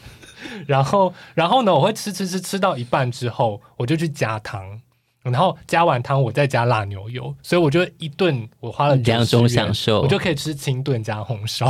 [0.67, 4.81] 然后然后呢我会吃吃吃吃到一半之后，我就去加汤。
[5.23, 11.67] 然后加完汤，我再加辣牛油，所以我就一顿我花了两种享受，我就可以吃清炖加红烧。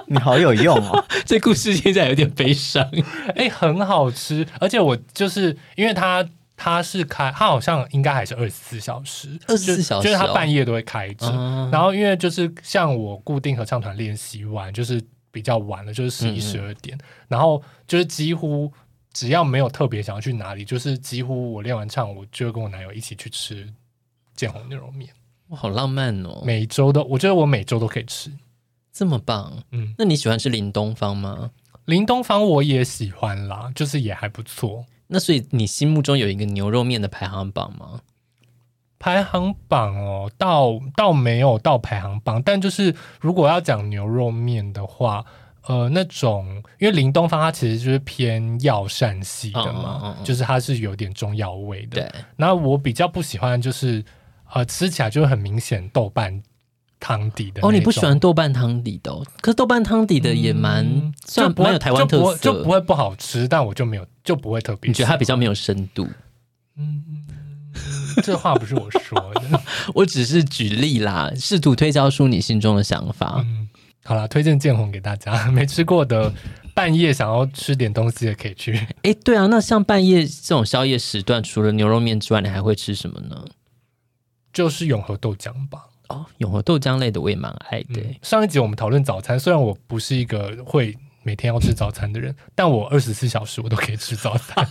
[0.07, 1.05] 你好有用哦！
[1.25, 2.88] 这故事现在有点悲伤。
[3.37, 11.27] 哎，很好吃，而且我就是因为它它是开，它好像应该还是二十四小时，二十四小时，哦，就是它半夜都会开着。
[11.29, 18.73] 嗯、然后因为就是像我固定合唱团练习完，就是比较晚了，就是十一十二点，嗯、然后就是几乎。
[19.12, 23.66] 只要没有特别想要去哪里，就是几乎我练完唱，我就会跟我男友一起去吃
[24.35, 25.09] 建宏牛肉面。
[25.49, 26.42] 哇，好浪漫哦！
[26.45, 28.31] 每周都，我觉得我每周都可以吃，
[28.96, 29.52] 这么棒。
[29.72, 31.50] 嗯，那你喜欢吃林东方吗？
[31.85, 34.87] 林东方我也喜欢啦，就是也还不错。
[35.09, 38.00] 那所以你心目中有一个牛肉面的排行榜吗？
[38.98, 45.24] 排行榜哦，倒倒没有到排行榜，但就是如果要讲牛肉面的话。
[45.68, 52.02] 呃，那种因为林东方它其实就是偏药膳系的嘛，嗯嗯嗯、就是它是有点中药味的。
[52.02, 54.04] 对，那我比较不喜欢就是
[54.52, 56.40] 呃吃起来就很明显豆瓣
[56.98, 57.61] 汤底的。
[57.62, 59.24] 哦，你不喜欢豆瓣汤底的、哦？
[59.40, 64.88] 可是豆瓣汤底的也蛮、嗯、算蛮有台湾特色就，就不会不好吃，但我就没有就不会特别。
[64.88, 66.09] 你觉得它比较没有深度？
[66.76, 67.02] 嗯，
[68.22, 69.62] 这话不是我说的，
[69.94, 73.42] 我只是举例啦，试图推销出你心中的想法。
[73.44, 73.68] 嗯
[74.09, 76.32] 好啦，推荐建红给大家， 没吃过的，
[76.76, 78.72] 半夜想要吃点东西也可以去。
[79.02, 83.44] 哎，对啊，那像半夜这种宵夜时段，除了牛肉面之外，你还会吃什么呢？
[84.52, 85.87] 就是永和豆浆吧。
[86.09, 88.01] 哦，永和豆浆类的我也蛮爱的。
[88.01, 94.66] 嗯，上一集我们讨论早餐，虽然我不是一个会每天要吃早餐的人， 但我二十四小时我都可以吃早餐，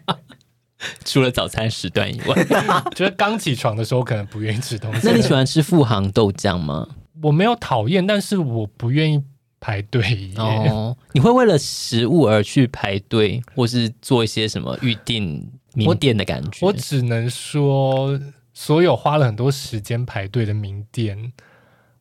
[1.04, 2.44] 除了早餐时段以外，
[2.94, 5.00] 就是刚起床的时候可能不愿意吃东西。
[5.04, 6.88] 那你喜欢吃富航豆浆吗？
[7.22, 9.22] 我没有讨厌，但是我不愿意
[9.60, 10.32] 排队。
[10.38, 16.64] 哦，你会为了食物而去排队，或是做一些什么预定名店的感觉？
[16.64, 18.18] 我，我只能说，
[18.60, 21.32] 所有花了很多时间排队的名店，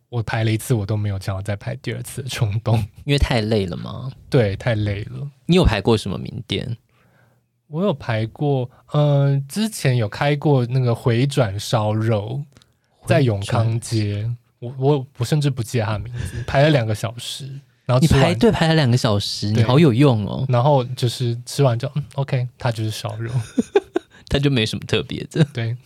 [0.10, 4.12] 我排了一次，我都没有想要再排第二次的冲动， 因为太累了吗？
[4.30, 5.26] 对，太累了。
[5.46, 6.76] 你有排过什么名店？
[7.68, 12.44] 我有排过，嗯、呃，之前有开过那个回转烧肉，
[13.06, 14.30] 在永康街。
[14.60, 17.46] 我我我甚至不记得他名字，排了两个小时，
[17.86, 20.46] 然后你排队排了两个小时，你好有用哦。
[20.50, 23.32] 然后就是吃完就嗯，OK，它就是烧肉，
[24.28, 25.42] 它就没什么特别的。
[25.54, 25.78] 对，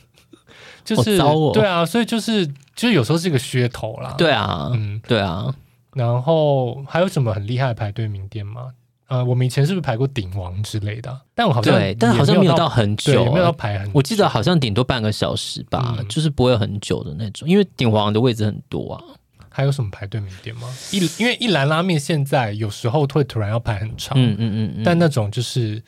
[0.84, 1.52] 就是糟哦。
[1.54, 4.16] 对啊，所以就是就是有时候是一个噱头啦。
[4.18, 5.54] 对啊，嗯，对啊。
[5.94, 8.70] 然后还有什么很厉害的排队名店吗？
[9.08, 11.22] 呃，我们以前是不是排过鼎王之类的？
[11.36, 13.92] 但我好像对，但好像没有到很久，没有到排很久。
[13.94, 17.48] 我记得好像顶多半个小时吧，嗯、就是不会很久的那种。
[17.48, 19.04] 因为鼎王的位置很多啊。
[19.50, 20.68] 还有什么排队名店吗？
[20.92, 25.80] 一因为一兰拉面现在有时候会突然要排很长，嗯，嗯嗯但那种就是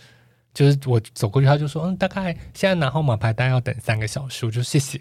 [0.56, 5.00] 就是我走过去，他就说：“嗯，大概现在拿号码牌大概要等三个小时。”我就谢谢。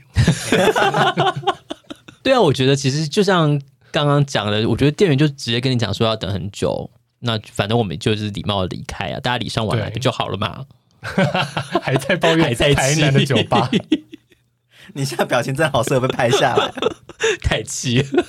[2.22, 3.58] 对啊，我觉得其实就像
[3.92, 6.90] 刚刚讲的，我觉得店员就直接跟你讲说要等很久，
[7.20, 10.66] 那反正我们就是礼貌的离开啊，大家礼尚往来不就好了嘛？
[11.80, 13.70] 还在抱怨 在台南的酒吧，
[14.94, 16.72] 你现在表情真好，适合被拍下来，
[17.42, 18.24] 太气了。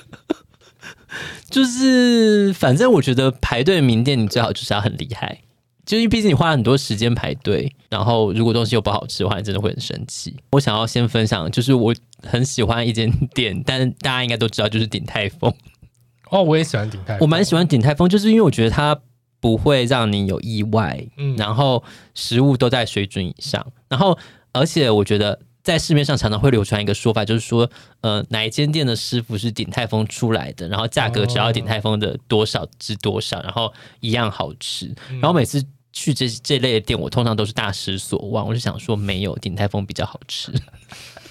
[1.50, 5.40] 就是反正我觉得排队名店，你最好就是要很厉害。
[5.86, 10.36] 就因为毕竟你花了很多时间排队，然后如果东西又不好吃的话，你真的会很生气。
[10.52, 15.54] 我想要先分享，就是我很喜欢一间店，但是大家应该都知道，就是鼎泰丰。
[16.32, 19.00] 哦，我也喜欢鼎泰丰，我蛮喜欢鼎泰丰，就是因为我觉得它
[19.40, 21.84] 不会让你有意外，嗯，然后
[22.14, 24.18] 食物都在水准以上，然后
[24.52, 25.40] 而且我觉得。
[25.66, 27.68] 在市面上常常会流传一个说法，就是说，
[28.02, 34.94] 呃，哪一间店的师傅是鼎泰丰出来的，然后价格只要鼎泰丰的多少至多少，然后一样好吃。
[35.14, 38.48] 然后每次去这这类的店，我通常都是大失所望。
[38.48, 40.54] 我就想说，没有鼎泰丰比较好吃。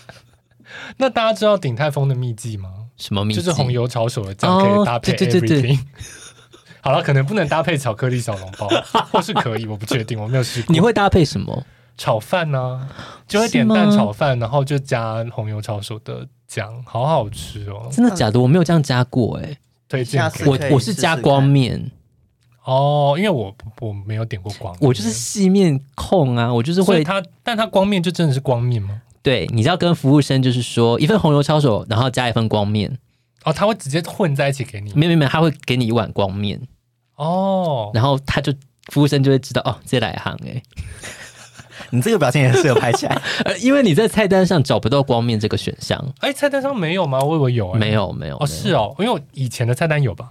[0.98, 2.70] 那大家知道鼎泰丰的秘技吗？
[2.96, 3.40] 什么秘技？
[3.40, 5.30] 就是红油抄手的酱可以搭配 everything。
[5.30, 5.78] 对对对对。
[6.80, 8.68] 好了，可能不能搭配巧克力小笼包，
[9.12, 10.72] 或是可以，我不确定，我没有试过。
[10.72, 11.64] 你会搭配什么？
[11.96, 12.88] 炒饭呢、啊，
[13.26, 17.88] 就会点蛋炒饭，然后就加红油抄手的酱，好好吃哦！
[17.90, 18.40] 真的假的？
[18.40, 19.58] 我没有这样加过哎、欸。
[19.86, 21.90] 推荐我我是加光面
[22.64, 29.02] 哦，因为我我没有点过光面，我就是细面控啊，我就是会它，但它光面就真的是光面吗？
[29.22, 32.98] 对，你知道跟服务生就是说一份红油抄手，然后加一份光面
[33.44, 34.92] 哦，他会直接混在一起给你？
[34.94, 36.60] 没有没有，他会给你一碗光面
[37.16, 38.52] 哦，然后他就
[38.90, 40.62] 服务生就会知道哦，这来行哎、欸。
[41.90, 46.02] 你这个表情也是有拍起来， 呃，因为你在菜单上找不到光面这个选项。
[46.20, 47.20] 哎，菜单上没有吗？
[47.20, 48.36] 我以为有、欸，没有，没有。
[48.38, 50.30] 哦，是哦，因为我以前的菜单有吧？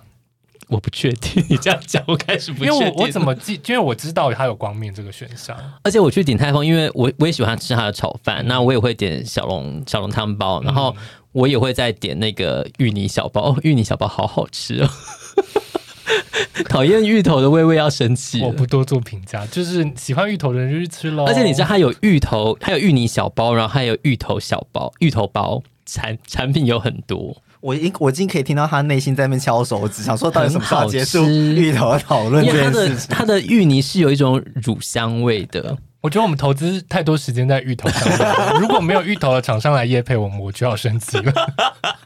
[0.70, 1.44] 我不确定。
[1.50, 2.74] 你这样讲，我开始不确定。
[2.74, 3.60] 因为我我怎么记？
[3.68, 5.56] 因为我知道它有光面这个选项。
[5.84, 10.96] 而且我去鼎泰丰，因为我我也喜欢吃它的炒饭，那我也会点小笼小笼汤包，然后
[11.32, 13.50] 我也会再点那个芋泥小包。
[13.50, 14.90] 哦，芋泥小包好好吃哦。
[16.70, 21.26] 讨厌芋头的微微要生气，我不多做评价，就是喜欢芋头的人就去吃喽。
[21.26, 27.38] 而且你知道它有芋头，它有芋泥小包，然后还有芋头小包、芋头包产产品有很多。
[27.62, 32.44] 我已我已经可以听到他内心在那边敲手指，想说到底什么时候结束芋头的讨论？
[32.46, 35.78] 因为它的它的芋泥是有一种乳香味的。
[36.02, 41.34] 我觉得我们投资太多时间在芋头上， 如果没有芋头的厂商来夜配我们，我就要生气了。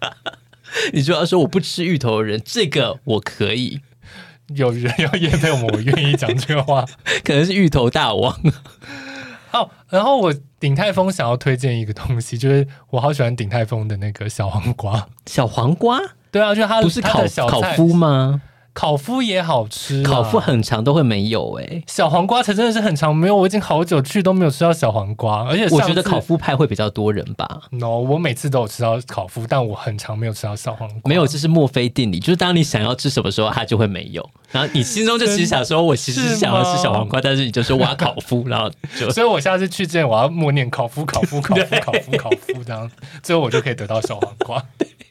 [0.93, 3.82] 你就要说我不吃芋头的人，这个我可以。
[4.56, 6.86] 有人要验配我们，我愿意讲这个话。
[7.24, 8.36] 可能是芋头大王。
[9.52, 15.08] 好，然后我鼎泰丰想要推荐一个东西，就是我好喜欢鼎泰丰的那个小黄瓜。
[15.26, 16.00] 小黄瓜？
[16.32, 18.41] 对啊，就是它不是烤烤麸吗？
[18.78, 27.63] 烤麸也好吃，烤麸很长都会没有哎、欸，小黄瓜才真的是很长没有，我已经好久去都没有吃到小黄瓜，而且我觉得烤麸派会比较多人吧。
[27.71, 31.09] No，我每次都有吃到烤麸，但我很长没有吃到小黄瓜。
[31.09, 34.30] 没有，这是墨菲定理，就是当你想要吃什么时候，它就会没有。
[34.51, 38.69] 然后你心中就其实想说，我其实是想要吃小黄瓜，但是你就说我要烤麸， 然后
[38.99, 42.91] 就，所以我下次去之前我要默念烤麸，烤麸， 烤麸，烤麸，烤麸，这样
[43.23, 44.63] 最后我就可以得到小黄瓜。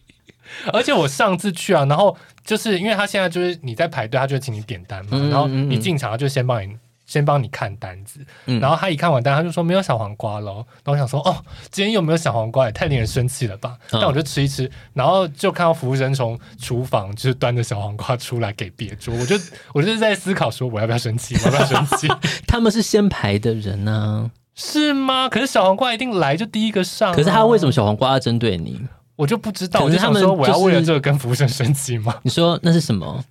[0.72, 10.66] 而且我上次去啊，然后就是因为他现在就是你在排队，他就会请你点单嘛，嗯嗯嗯，然后你进场他就先帮你先帮你看单子，嗯、然后他一看完单，他就说没有小黄瓜喽。
[10.82, 11.36] 然后我想说，哦，
[11.70, 12.66] 今天有没有小黄瓜？
[12.66, 13.76] 也太令人生气了吧！
[13.92, 19.36] 嗯、但我就吃一吃，然后就看到服务生从厨房就是端着小黄瓜出来给别桌，我就
[19.72, 21.36] 我就是在思考说，我要不要生气？
[21.44, 22.08] 我要不要生气？
[22.44, 25.28] 他们是先排的人呢、啊，是吗？
[25.28, 28.80] 可是小黄瓜一定来就第一个上、啊，可是他为什么小黄瓜要针对你？
[29.16, 32.14] 我就不知道，可是他们我就想说，我要为了这个跟服务生生气吗？
[32.22, 33.24] 你说那是什么？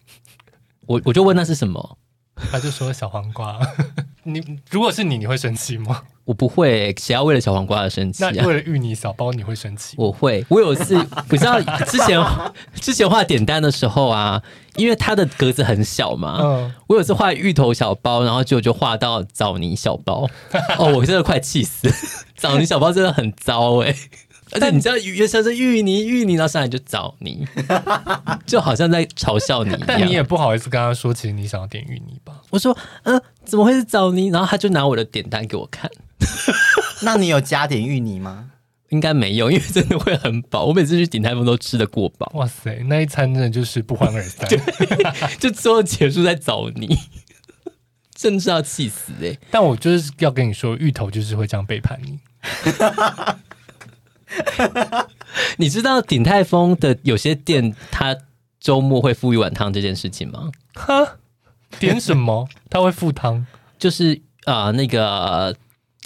[0.88, 1.98] 我我就问那是什么？
[2.52, 3.58] 他就说小黄瓜。
[4.24, 6.02] 你如果是你，你会生气吗？
[6.26, 8.32] 我不会，谁要为了小黄瓜而生气啊？
[8.34, 9.96] 那为了芋泥小包，你会生气？
[9.98, 10.44] 我会。
[10.50, 10.96] 我有一次，
[11.30, 12.20] 你知道之前
[12.82, 14.42] 之前画点单的时候啊，
[14.76, 20.28] 因为它的格子很小嘛，嗯，我有次画芋头小包，然后就就画到枣泥小包。
[20.80, 21.88] 哦，我真的快气死！
[22.36, 23.96] 枣泥小包真的很糟哎。
[24.56, 27.46] 而且你知道，原先是芋泥，芋泥，然后上来就枣泥，
[28.48, 29.82] 就好像在嘲笑你一样。
[29.86, 32.42] 但你也不好意思跟他说，其实你想要点芋泥吧？
[32.50, 34.30] 我说，嗯、呃，怎么会是枣泥？
[34.32, 35.92] 然后他就拿我的点单给我看。
[37.04, 38.52] 那你有加点芋泥吗？
[38.90, 40.66] 应该没有，因为真的会很饱。
[40.66, 42.32] 我每次去鼎泰丰都吃的过饱。
[42.36, 44.48] 哇塞，那一餐真的就是不欢而散，
[45.38, 46.98] 就最后结束在枣泥，
[48.14, 49.40] 真是要气死哎、欸！
[49.52, 52.20] 但我就是要跟你说，芋头就是会这样背叛你。
[55.58, 58.16] 你知道鼎泰丰的有些店，他
[58.60, 60.50] 周末会付一碗汤这件事情吗？
[60.74, 61.18] 哈，
[61.80, 62.48] 点什么？
[62.70, 63.46] 他会付汤，
[63.78, 65.56] 就是呃那个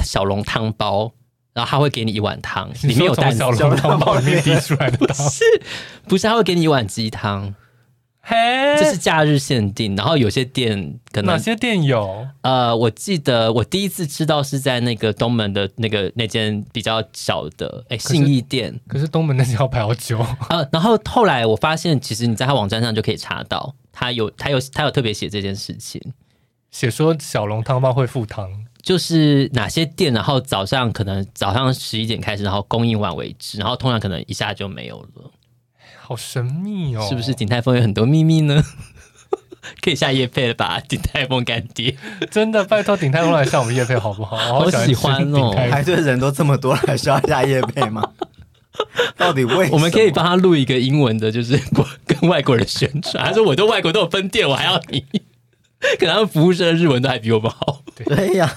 [0.03, 1.11] 小笼汤包，
[1.53, 3.35] 然后他会给你一碗汤，里面有蛋。
[3.35, 5.43] 小笼汤包里面 滴出来的汤不是，
[6.07, 7.55] 不是他会给你一碗鸡汤？
[8.29, 12.27] 嘿，这是假日限定，然后有些店可能哪些店有？
[12.41, 20.19] 呃，我记得我第一次知道是在那个东门的那个那间比较小的哎信义店，可是东门那间要排好久。
[20.49, 25.99] 呃，然后后来我发现，其实你在他网站上就可以查到，他有他有他有特别写这件事情，
[26.69, 28.47] 写说小龙汤包会附汤，
[28.83, 35.28] 就是哪些店，然后早上可能早上十一点开始，然后供应完为止，然后通常可能一下就没有了。
[36.09, 38.63] 好神秘哦，是不是鼎泰丰有很多秘密呢？
[39.79, 41.95] 可以下夜配了吧，鼎泰丰干爹，
[42.31, 44.35] 真的拜托鼎泰丰来下我们夜配好不好？
[44.65, 48.11] 好，喜欢哦，排队人都这么多，还需要下夜配吗？
[49.17, 49.73] 到底为什么？
[49.73, 51.61] 我们可以帮他录一个英文的，就是
[52.07, 53.23] 跟外国人宣传。
[53.23, 55.05] 他说我都外国都有分店，我还要你，
[55.99, 57.83] 可能他们服务生的日文都还比我们好。
[57.93, 58.51] 对呀，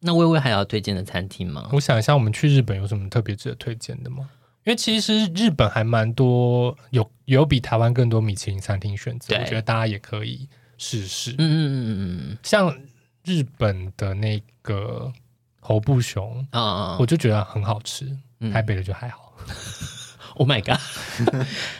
[0.00, 1.68] 那薇薇还要推荐的餐厅吗？
[1.70, 4.28] 我想一下，我们去日本有什么特别值得推荐的吗？
[4.68, 10.46] 因为其实日本还蛮多，有有比台湾更多米其林餐厅选择，我觉得大家也可以
[10.76, 11.30] 试试。
[11.30, 12.78] 嗯嗯嗯嗯嗯，像
[13.24, 15.10] 日本的那个
[15.58, 18.14] 侯布雄啊，我就觉得很好吃。
[18.52, 19.32] 台北的就还好。
[20.36, 20.78] Oh my god，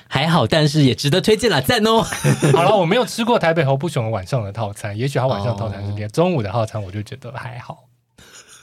[0.09, 2.03] 还好，但是也值得推荐了，赞哦。
[2.57, 7.84] 好了，我没有吃过台北侯布雄晚上的套餐，也许他晚上的套餐是这样，中午的套餐我就觉得还好。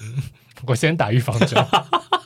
[0.01, 0.23] 嗯，
[0.65, 1.63] 我先打预防针。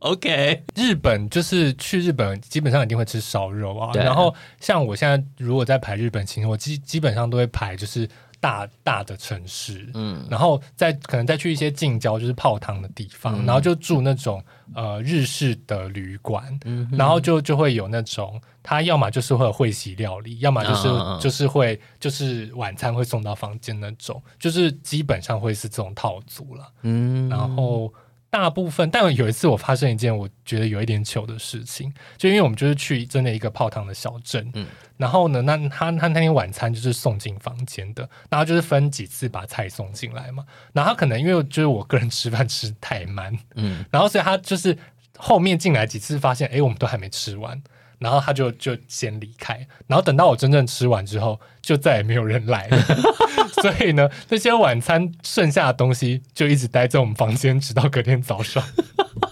[0.00, 3.92] OK，日本就是去日本，基本上一定会吃烧肉啊。
[3.94, 8.08] 然后像我现在如果在排日本行程，我基基本上都会排就是
[8.40, 14.42] 大大的城市，嗯，然后再可能再去一些近郊，就是泡汤的地方，嗯、然后就住那种
[14.74, 27.92] 呃日式的旅馆，嗯，然后就就会有那种，他要么就是会有会席料理，要么就是、嗯、就是会就是晚餐会送到房间那种，就是基本上会是这种套组了，嗯，然后。
[28.30, 34.66] 大部分，但有一次我发生一件我觉得有一点糗的事情，就因为我们就是去真的一个泡汤的小镇，嗯，
[34.96, 44.78] 然后呢，那他他那天晚餐就是送进房间的，然后就是分几次把菜送进来嘛，然后他可能因为就是我个人吃饭吃太慢，嗯，然后所以他就是
[45.18, 47.60] 后面进来几次发现，哎，我们都还没吃完。
[47.98, 49.54] 然后他就就先离开，
[49.86, 52.78] 然后等到我真正吃完之后，就再也没有人来了。
[53.62, 58.62] 所以呢，那些晚餐剩下的东西就一直待在我们房间，直到隔天早上。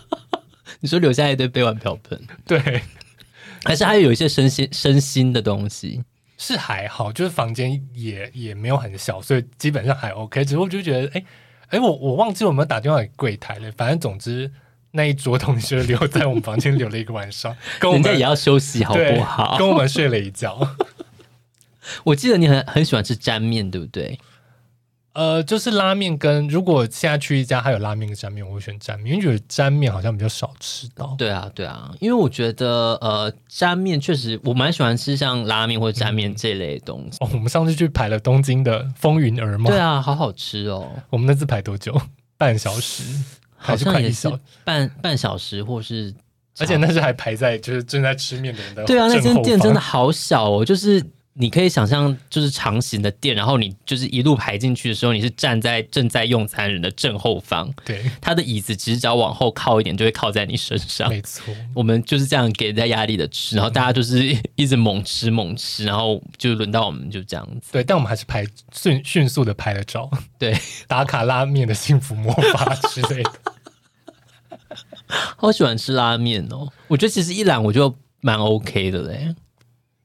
[0.80, 2.82] 你说留下一堆杯碗瓢盆，对，
[3.64, 6.02] 还是还有一些身心身心的东西？
[6.36, 10.44] 是还好，就是房间也也没有很小，所以基本上还 OK。
[10.44, 11.24] 只不过就觉得，哎
[11.70, 13.72] 哎，我我忘记我们打电话给柜台了。
[13.76, 14.50] 反正总之。
[14.90, 19.58] 那一桌同学留在我们房间留了一个晚上，跟我们也要休息好不好？
[19.58, 20.58] 跟我们睡了一觉。
[22.04, 24.18] 我记得你很很喜欢吃沾面，对不对？
[25.14, 31.16] 呃，就是拉面跟如果现在去一家还有拉面跟沾面，我会选沾面，因为觉得沾面好像比较少吃到。
[31.18, 37.18] 对啊，对啊，因为我觉得呃，沾面确实我蛮喜欢吃像拉面或者沾面这类的东西。
[37.20, 40.88] 哦，我们上次去排了东京的风云儿嘛，对啊，好好吃哦。
[41.10, 42.00] 我们那次排多久？
[42.38, 43.02] 半小时。
[43.60, 44.32] 好像也是
[44.62, 46.14] 半半小时，或是，
[46.60, 48.84] 而且那是还排在就是正在吃面的人的。
[48.84, 51.04] 对啊，那间店真的好小哦，就是
[51.40, 57.72] 你可以想象，就是长形的店，然后你就是一路排进去的时候，你是站在正在用餐人的正后方。
[57.84, 61.08] 对，他的椅子只要往后靠一点，就会靠在你身上。
[61.08, 67.70] 没错，我们就是这样给人家压力的吃，然后大家就是 一直猛吃猛吃，然后就轮到我们就这样子。
[67.72, 70.58] 对，但我们还是拍迅迅速的拍了照，对，
[70.88, 73.32] 打卡拉面的幸福魔法之类的。
[75.36, 76.68] 好喜欢吃拉面哦！
[76.88, 79.34] 我觉得其实一兰我就蛮 OK 的嘞。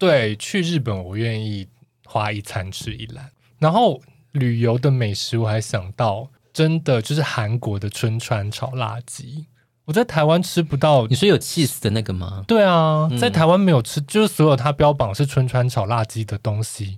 [0.05, 1.65] 对，去日本我愿意
[2.05, 3.31] 花一餐吃一兰。
[3.57, 4.01] 然后
[4.33, 9.45] 旅游的美食我还想到，真的就是韩国的春川炒辣鸡。
[9.85, 11.07] 我在台湾吃不到。
[11.07, 12.43] 你说有 cheese 的那个吗？
[12.45, 16.97] 对啊，在台湾没有吃，就是所有它标榜是春川炒辣鸡的东西，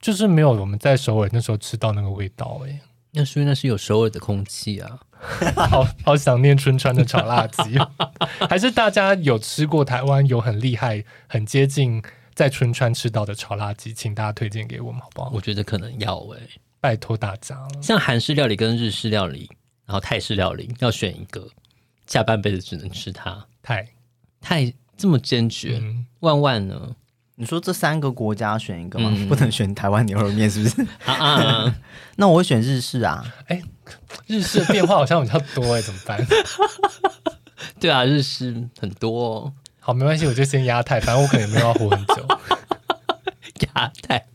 [0.00, 2.80] 就是没有我们在首尔那时候吃到那个味道哎。
[3.10, 5.00] 那是因为那是有首尔的空气啊。
[5.56, 7.76] 好好想念春川的炒辣鸡，
[8.48, 12.02] 还是大家有吃过台湾有很厉害、很接近
[12.36, 15.30] 在春川吃到的炒辣鸡，请大家推荐给我们好不好？
[15.32, 17.82] 我觉得可能要诶、欸，拜托大家了。
[17.82, 19.50] 像韩式料理跟日式料理，
[19.86, 21.48] 然后泰式料理，要选一个，
[22.06, 23.46] 下半辈子只能吃它。
[23.62, 23.88] 泰
[24.38, 26.94] 泰这么坚决，嗯、万万呢？
[27.36, 29.10] 你说这三个国家选一个吗？
[29.16, 30.82] 嗯、不能选台湾牛肉面是不是？
[31.06, 31.76] 啊 啊！
[32.16, 33.24] 那我会选日式啊。
[33.46, 33.62] 哎，
[34.26, 36.22] 日式的变化好像比较多哎，怎么办？
[37.80, 39.52] 对啊，日式很多哦。
[39.86, 42.26] 好，没关系，我就先压泰，反正我可能没有要活很久。
[43.72, 44.26] 压泰，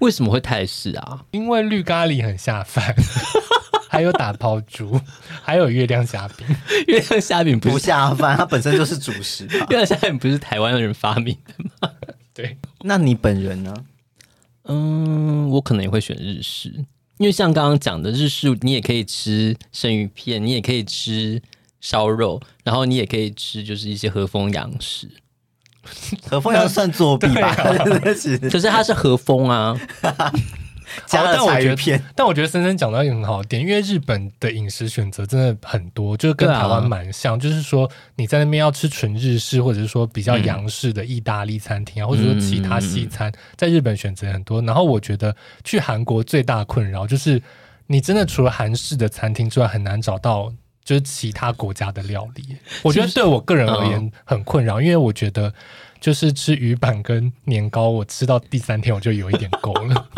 [0.00, 1.24] 为什么会泰式啊？
[1.30, 2.94] 因为绿咖喱很下饭，
[3.88, 5.00] 还有打抛猪，
[5.42, 6.46] 还有月亮虾饼。
[6.88, 9.46] 月亮虾饼不，不下饭，它本身就是主食。
[9.46, 11.90] 月亮虾饼不是台湾人发明的吗？
[12.34, 13.74] 对，那你本人呢？
[14.64, 16.68] 嗯，我可能也会选日式，
[17.16, 21.40] 因为像刚刚讲的日式，你也可以吃生鱼片，你也可以吃
[21.80, 25.08] 烧肉，然后你也可以吃就是一些和风洋食。
[26.26, 27.54] 和风洋算作弊吧？
[28.50, 29.78] 可是它是和风啊。
[31.04, 44.62] 加了柴鱼片，但我觉得森森讲到一个很好的点，因为日本的饮食选择真的很多，就是跟台湾蛮像，啊、就是说你在那边要吃纯日式，或者是说比较洋式的意大利餐厅啊，嗯、或者说其他西餐，在日本选择很多。
[44.62, 47.40] 然后我觉得去韩国最大困扰就是，
[47.86, 50.50] 你真的除了韩式的餐厅之外，很难找到
[50.88, 52.56] 就是其他国家的料理。
[52.82, 55.52] 我觉得对我个人而言很困扰，因为我觉得
[56.00, 60.08] 就是吃鱼板跟年糕，我吃到第三天我就有一点够了。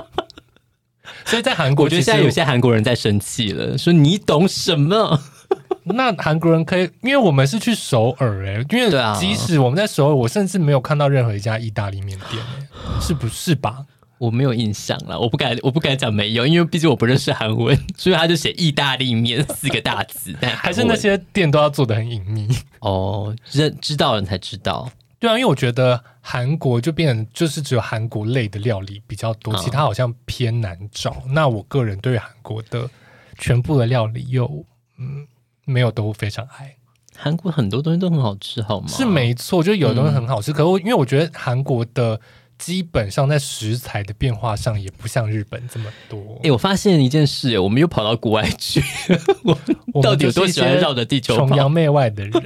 [1.27, 5.21] 所以在韩国，我觉得现在有些韩国人在生气了，说你懂什么？
[5.83, 12.41] 那韩国人可以，因为我们是去首尔哎、欸，因为即使我们在首尔，我甚至没有看到任何一家意大利面店
[13.01, 13.85] 是不是吧？
[14.21, 22.47] 我没有印象了，我不敢，我不敢讲没有，因为毕竟我不认识韩文， 所以他就写意大利面四个大字， 但还是那些店都要做的很隐秘
[22.81, 24.91] 哦，认知道人才知道。
[25.19, 31.13] 对啊，因为我觉得韩国就变成就是只有韩国类的料理比较多，其他好像偏难找。
[31.13, 32.89] 哦、那我个人对韩国的
[33.39, 34.65] 全部的料理又
[34.99, 35.27] 嗯
[35.65, 36.75] 没有都非常爱。
[37.17, 38.89] 韩国很多东西都很好吃，好吗？
[38.89, 40.53] 是没错，就有的东西很好吃。
[40.53, 42.19] 嗯、可是我因为我觉得韩国的
[42.61, 46.39] 基本上在食材的变化上也不像日本这么多。
[46.45, 48.83] 哎，我发现一件事，我们又跑到国外去，
[49.95, 52.43] 我到底有多喜欢绕着地球崇洋媚外的人？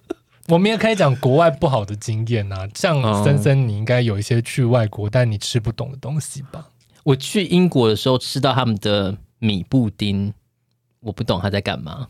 [0.48, 6.68] 我们也可以讲国外不好的经验啊，像森森，你应该有一些去外国但你吃不懂的东西吧？
[7.04, 10.32] 我去英国的时候吃到他们的米布丁，
[11.00, 12.06] 我不懂他在干嘛。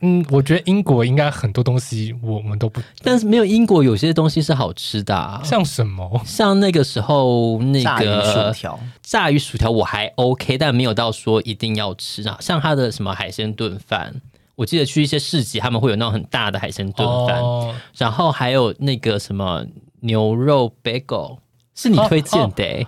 [0.00, 6.20] 嗯，我觉得英国应该很多东西我们都不，但是没有英国有些东西是好吃的啊，像什么？
[6.24, 12.36] 像那个时候那个炸鱼薯条，炸鱼薯条我还 OK，但没有到说一定要吃啊。
[12.40, 14.14] 像他的什么海鲜炖饭。
[14.56, 19.64] 我记得去一些市集，他们会有那种很大的海鲜炖饭，哦、然后还有那个什么
[20.00, 21.38] 牛肉 bagel，
[21.74, 22.86] 是你推荐的、欸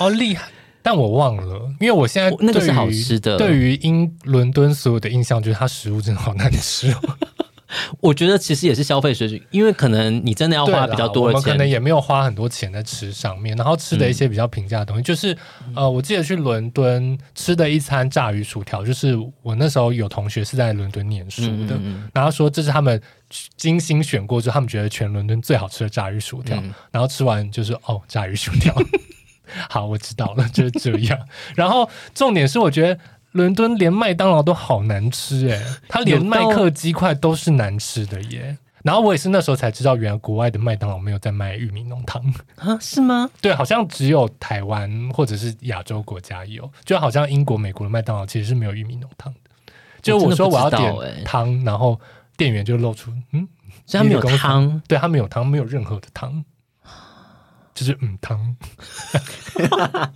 [0.00, 0.06] 哦？
[0.06, 0.48] 哦，厉害！
[0.84, 3.38] 但我忘了，因为我现在那个是好吃的。
[3.38, 7.00] 对于英伦敦所有的印象，就是它食物真的好难吃哦。
[8.00, 15.36] 我觉得其实也是消费水准，因为可能你真的要花比较多的钱，我们可能也没有花很多钱在吃上面，然后吃的一些比较平价的东西，嗯、就是
[15.74, 23.00] 呃，我记得去伦敦吃的一餐炸鱼薯条，就是我那时候有同学是在伦敦念书的，嗯嗯嗯，然后说这是他们
[23.56, 28.72] 精心选过，就他们觉得全伦敦最好吃的炸鱼薯条，嗯、然后吃完就是哦，炸鱼薯条，
[29.68, 31.18] 好，我知道了，就是这样。
[31.54, 32.98] 然后重点是，我觉得。
[33.34, 38.56] 伦敦连麦当劳都好难吃哎，他连麦克鸡块都是难吃的耶。
[38.84, 42.22] 然后我也是那时候才知道，原来国外的麦当劳没有在卖玉米浓汤
[42.54, 42.78] 啊？
[42.80, 43.28] 是吗？
[43.40, 49.40] 对，好像只有台湾或者是亚洲国家有，就好像英国、美国的麦当劳其实是没有玉米浓汤的。
[50.00, 52.00] 就我说我要点汤，然后
[52.36, 53.48] 店员就露出嗯，
[53.84, 56.44] 所以他没有汤，对，他没有汤，没有任何的汤，
[57.74, 58.56] 就是嗯汤。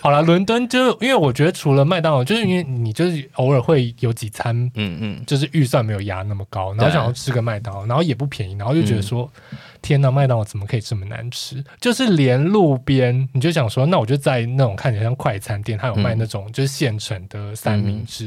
[0.00, 11.64] 好了，伦敦就因为我觉得除了麦当劳，就是因为你就是偶尔会有几餐，嗯嗯，就是预算没有压那么高，然后想要吃个麦当劳，然后也不便宜，然后就觉得说，嗯、天哪，麦当劳怎么可以这么难吃？
[11.80, 18.26] 就是连路边你就想说，那我就在那种看起来像快餐店，它有卖那种就是现成的三明治，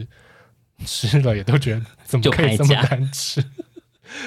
[0.79, 3.43] 嗯、吃了也都觉得怎么可以这么难吃？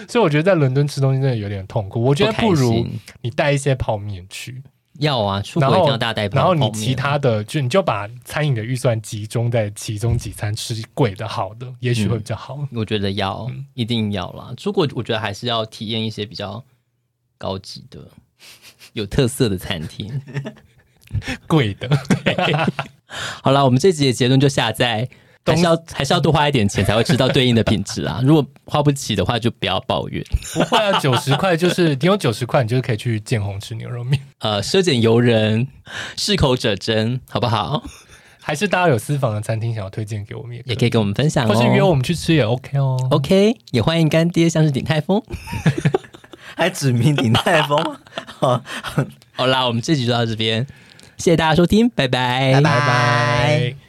[0.08, 2.02] 所以我觉得在伦敦吃东西真的有点痛苦。
[2.02, 2.86] 我觉得不如
[3.22, 4.62] 你带一些泡面去。
[5.00, 6.44] 要啊，出国一定要大带泡面。
[6.44, 12.58] 然后你其他的就你就把餐饮的预算集中在其中几餐吃贵的好的，也许会比较好。
[12.60, 14.54] 嗯、我觉得要、嗯、一定要啦。
[14.56, 16.62] 出国我觉得还是要体验一些比较
[17.36, 18.08] 高级的、
[18.94, 20.22] 有特色的餐厅，
[21.48, 21.88] 贵的。
[22.24, 22.54] 对
[23.42, 25.08] 好了，我们这集的结论就下在。
[25.44, 28.20] 还是要还是要多花一点钱才会吃到对应的品质啊！
[28.24, 30.24] 如果花不起的话，就不要抱怨。
[30.54, 34.18] 不会啊，九十块就是你有九十块，你就可以去见红吃牛肉面。
[34.38, 35.68] 呃，奢俭由人，
[36.16, 37.82] 适口者珍，好不好？
[38.40, 42.96] 还是大家有私房的餐厅想要推荐给我们也可以，也可以跟我们分享哦，或是约我们去吃也 OK 哦。
[43.10, 45.22] OK，也欢迎干爹，像是鼎泰丰，
[46.56, 47.96] 还指名鼎泰丰。
[48.38, 48.62] 好，
[49.32, 50.66] 好啦，我们这集就到这边，
[51.16, 52.70] 谢谢大家收听，拜拜，拜拜。
[52.70, 53.83] 拜拜。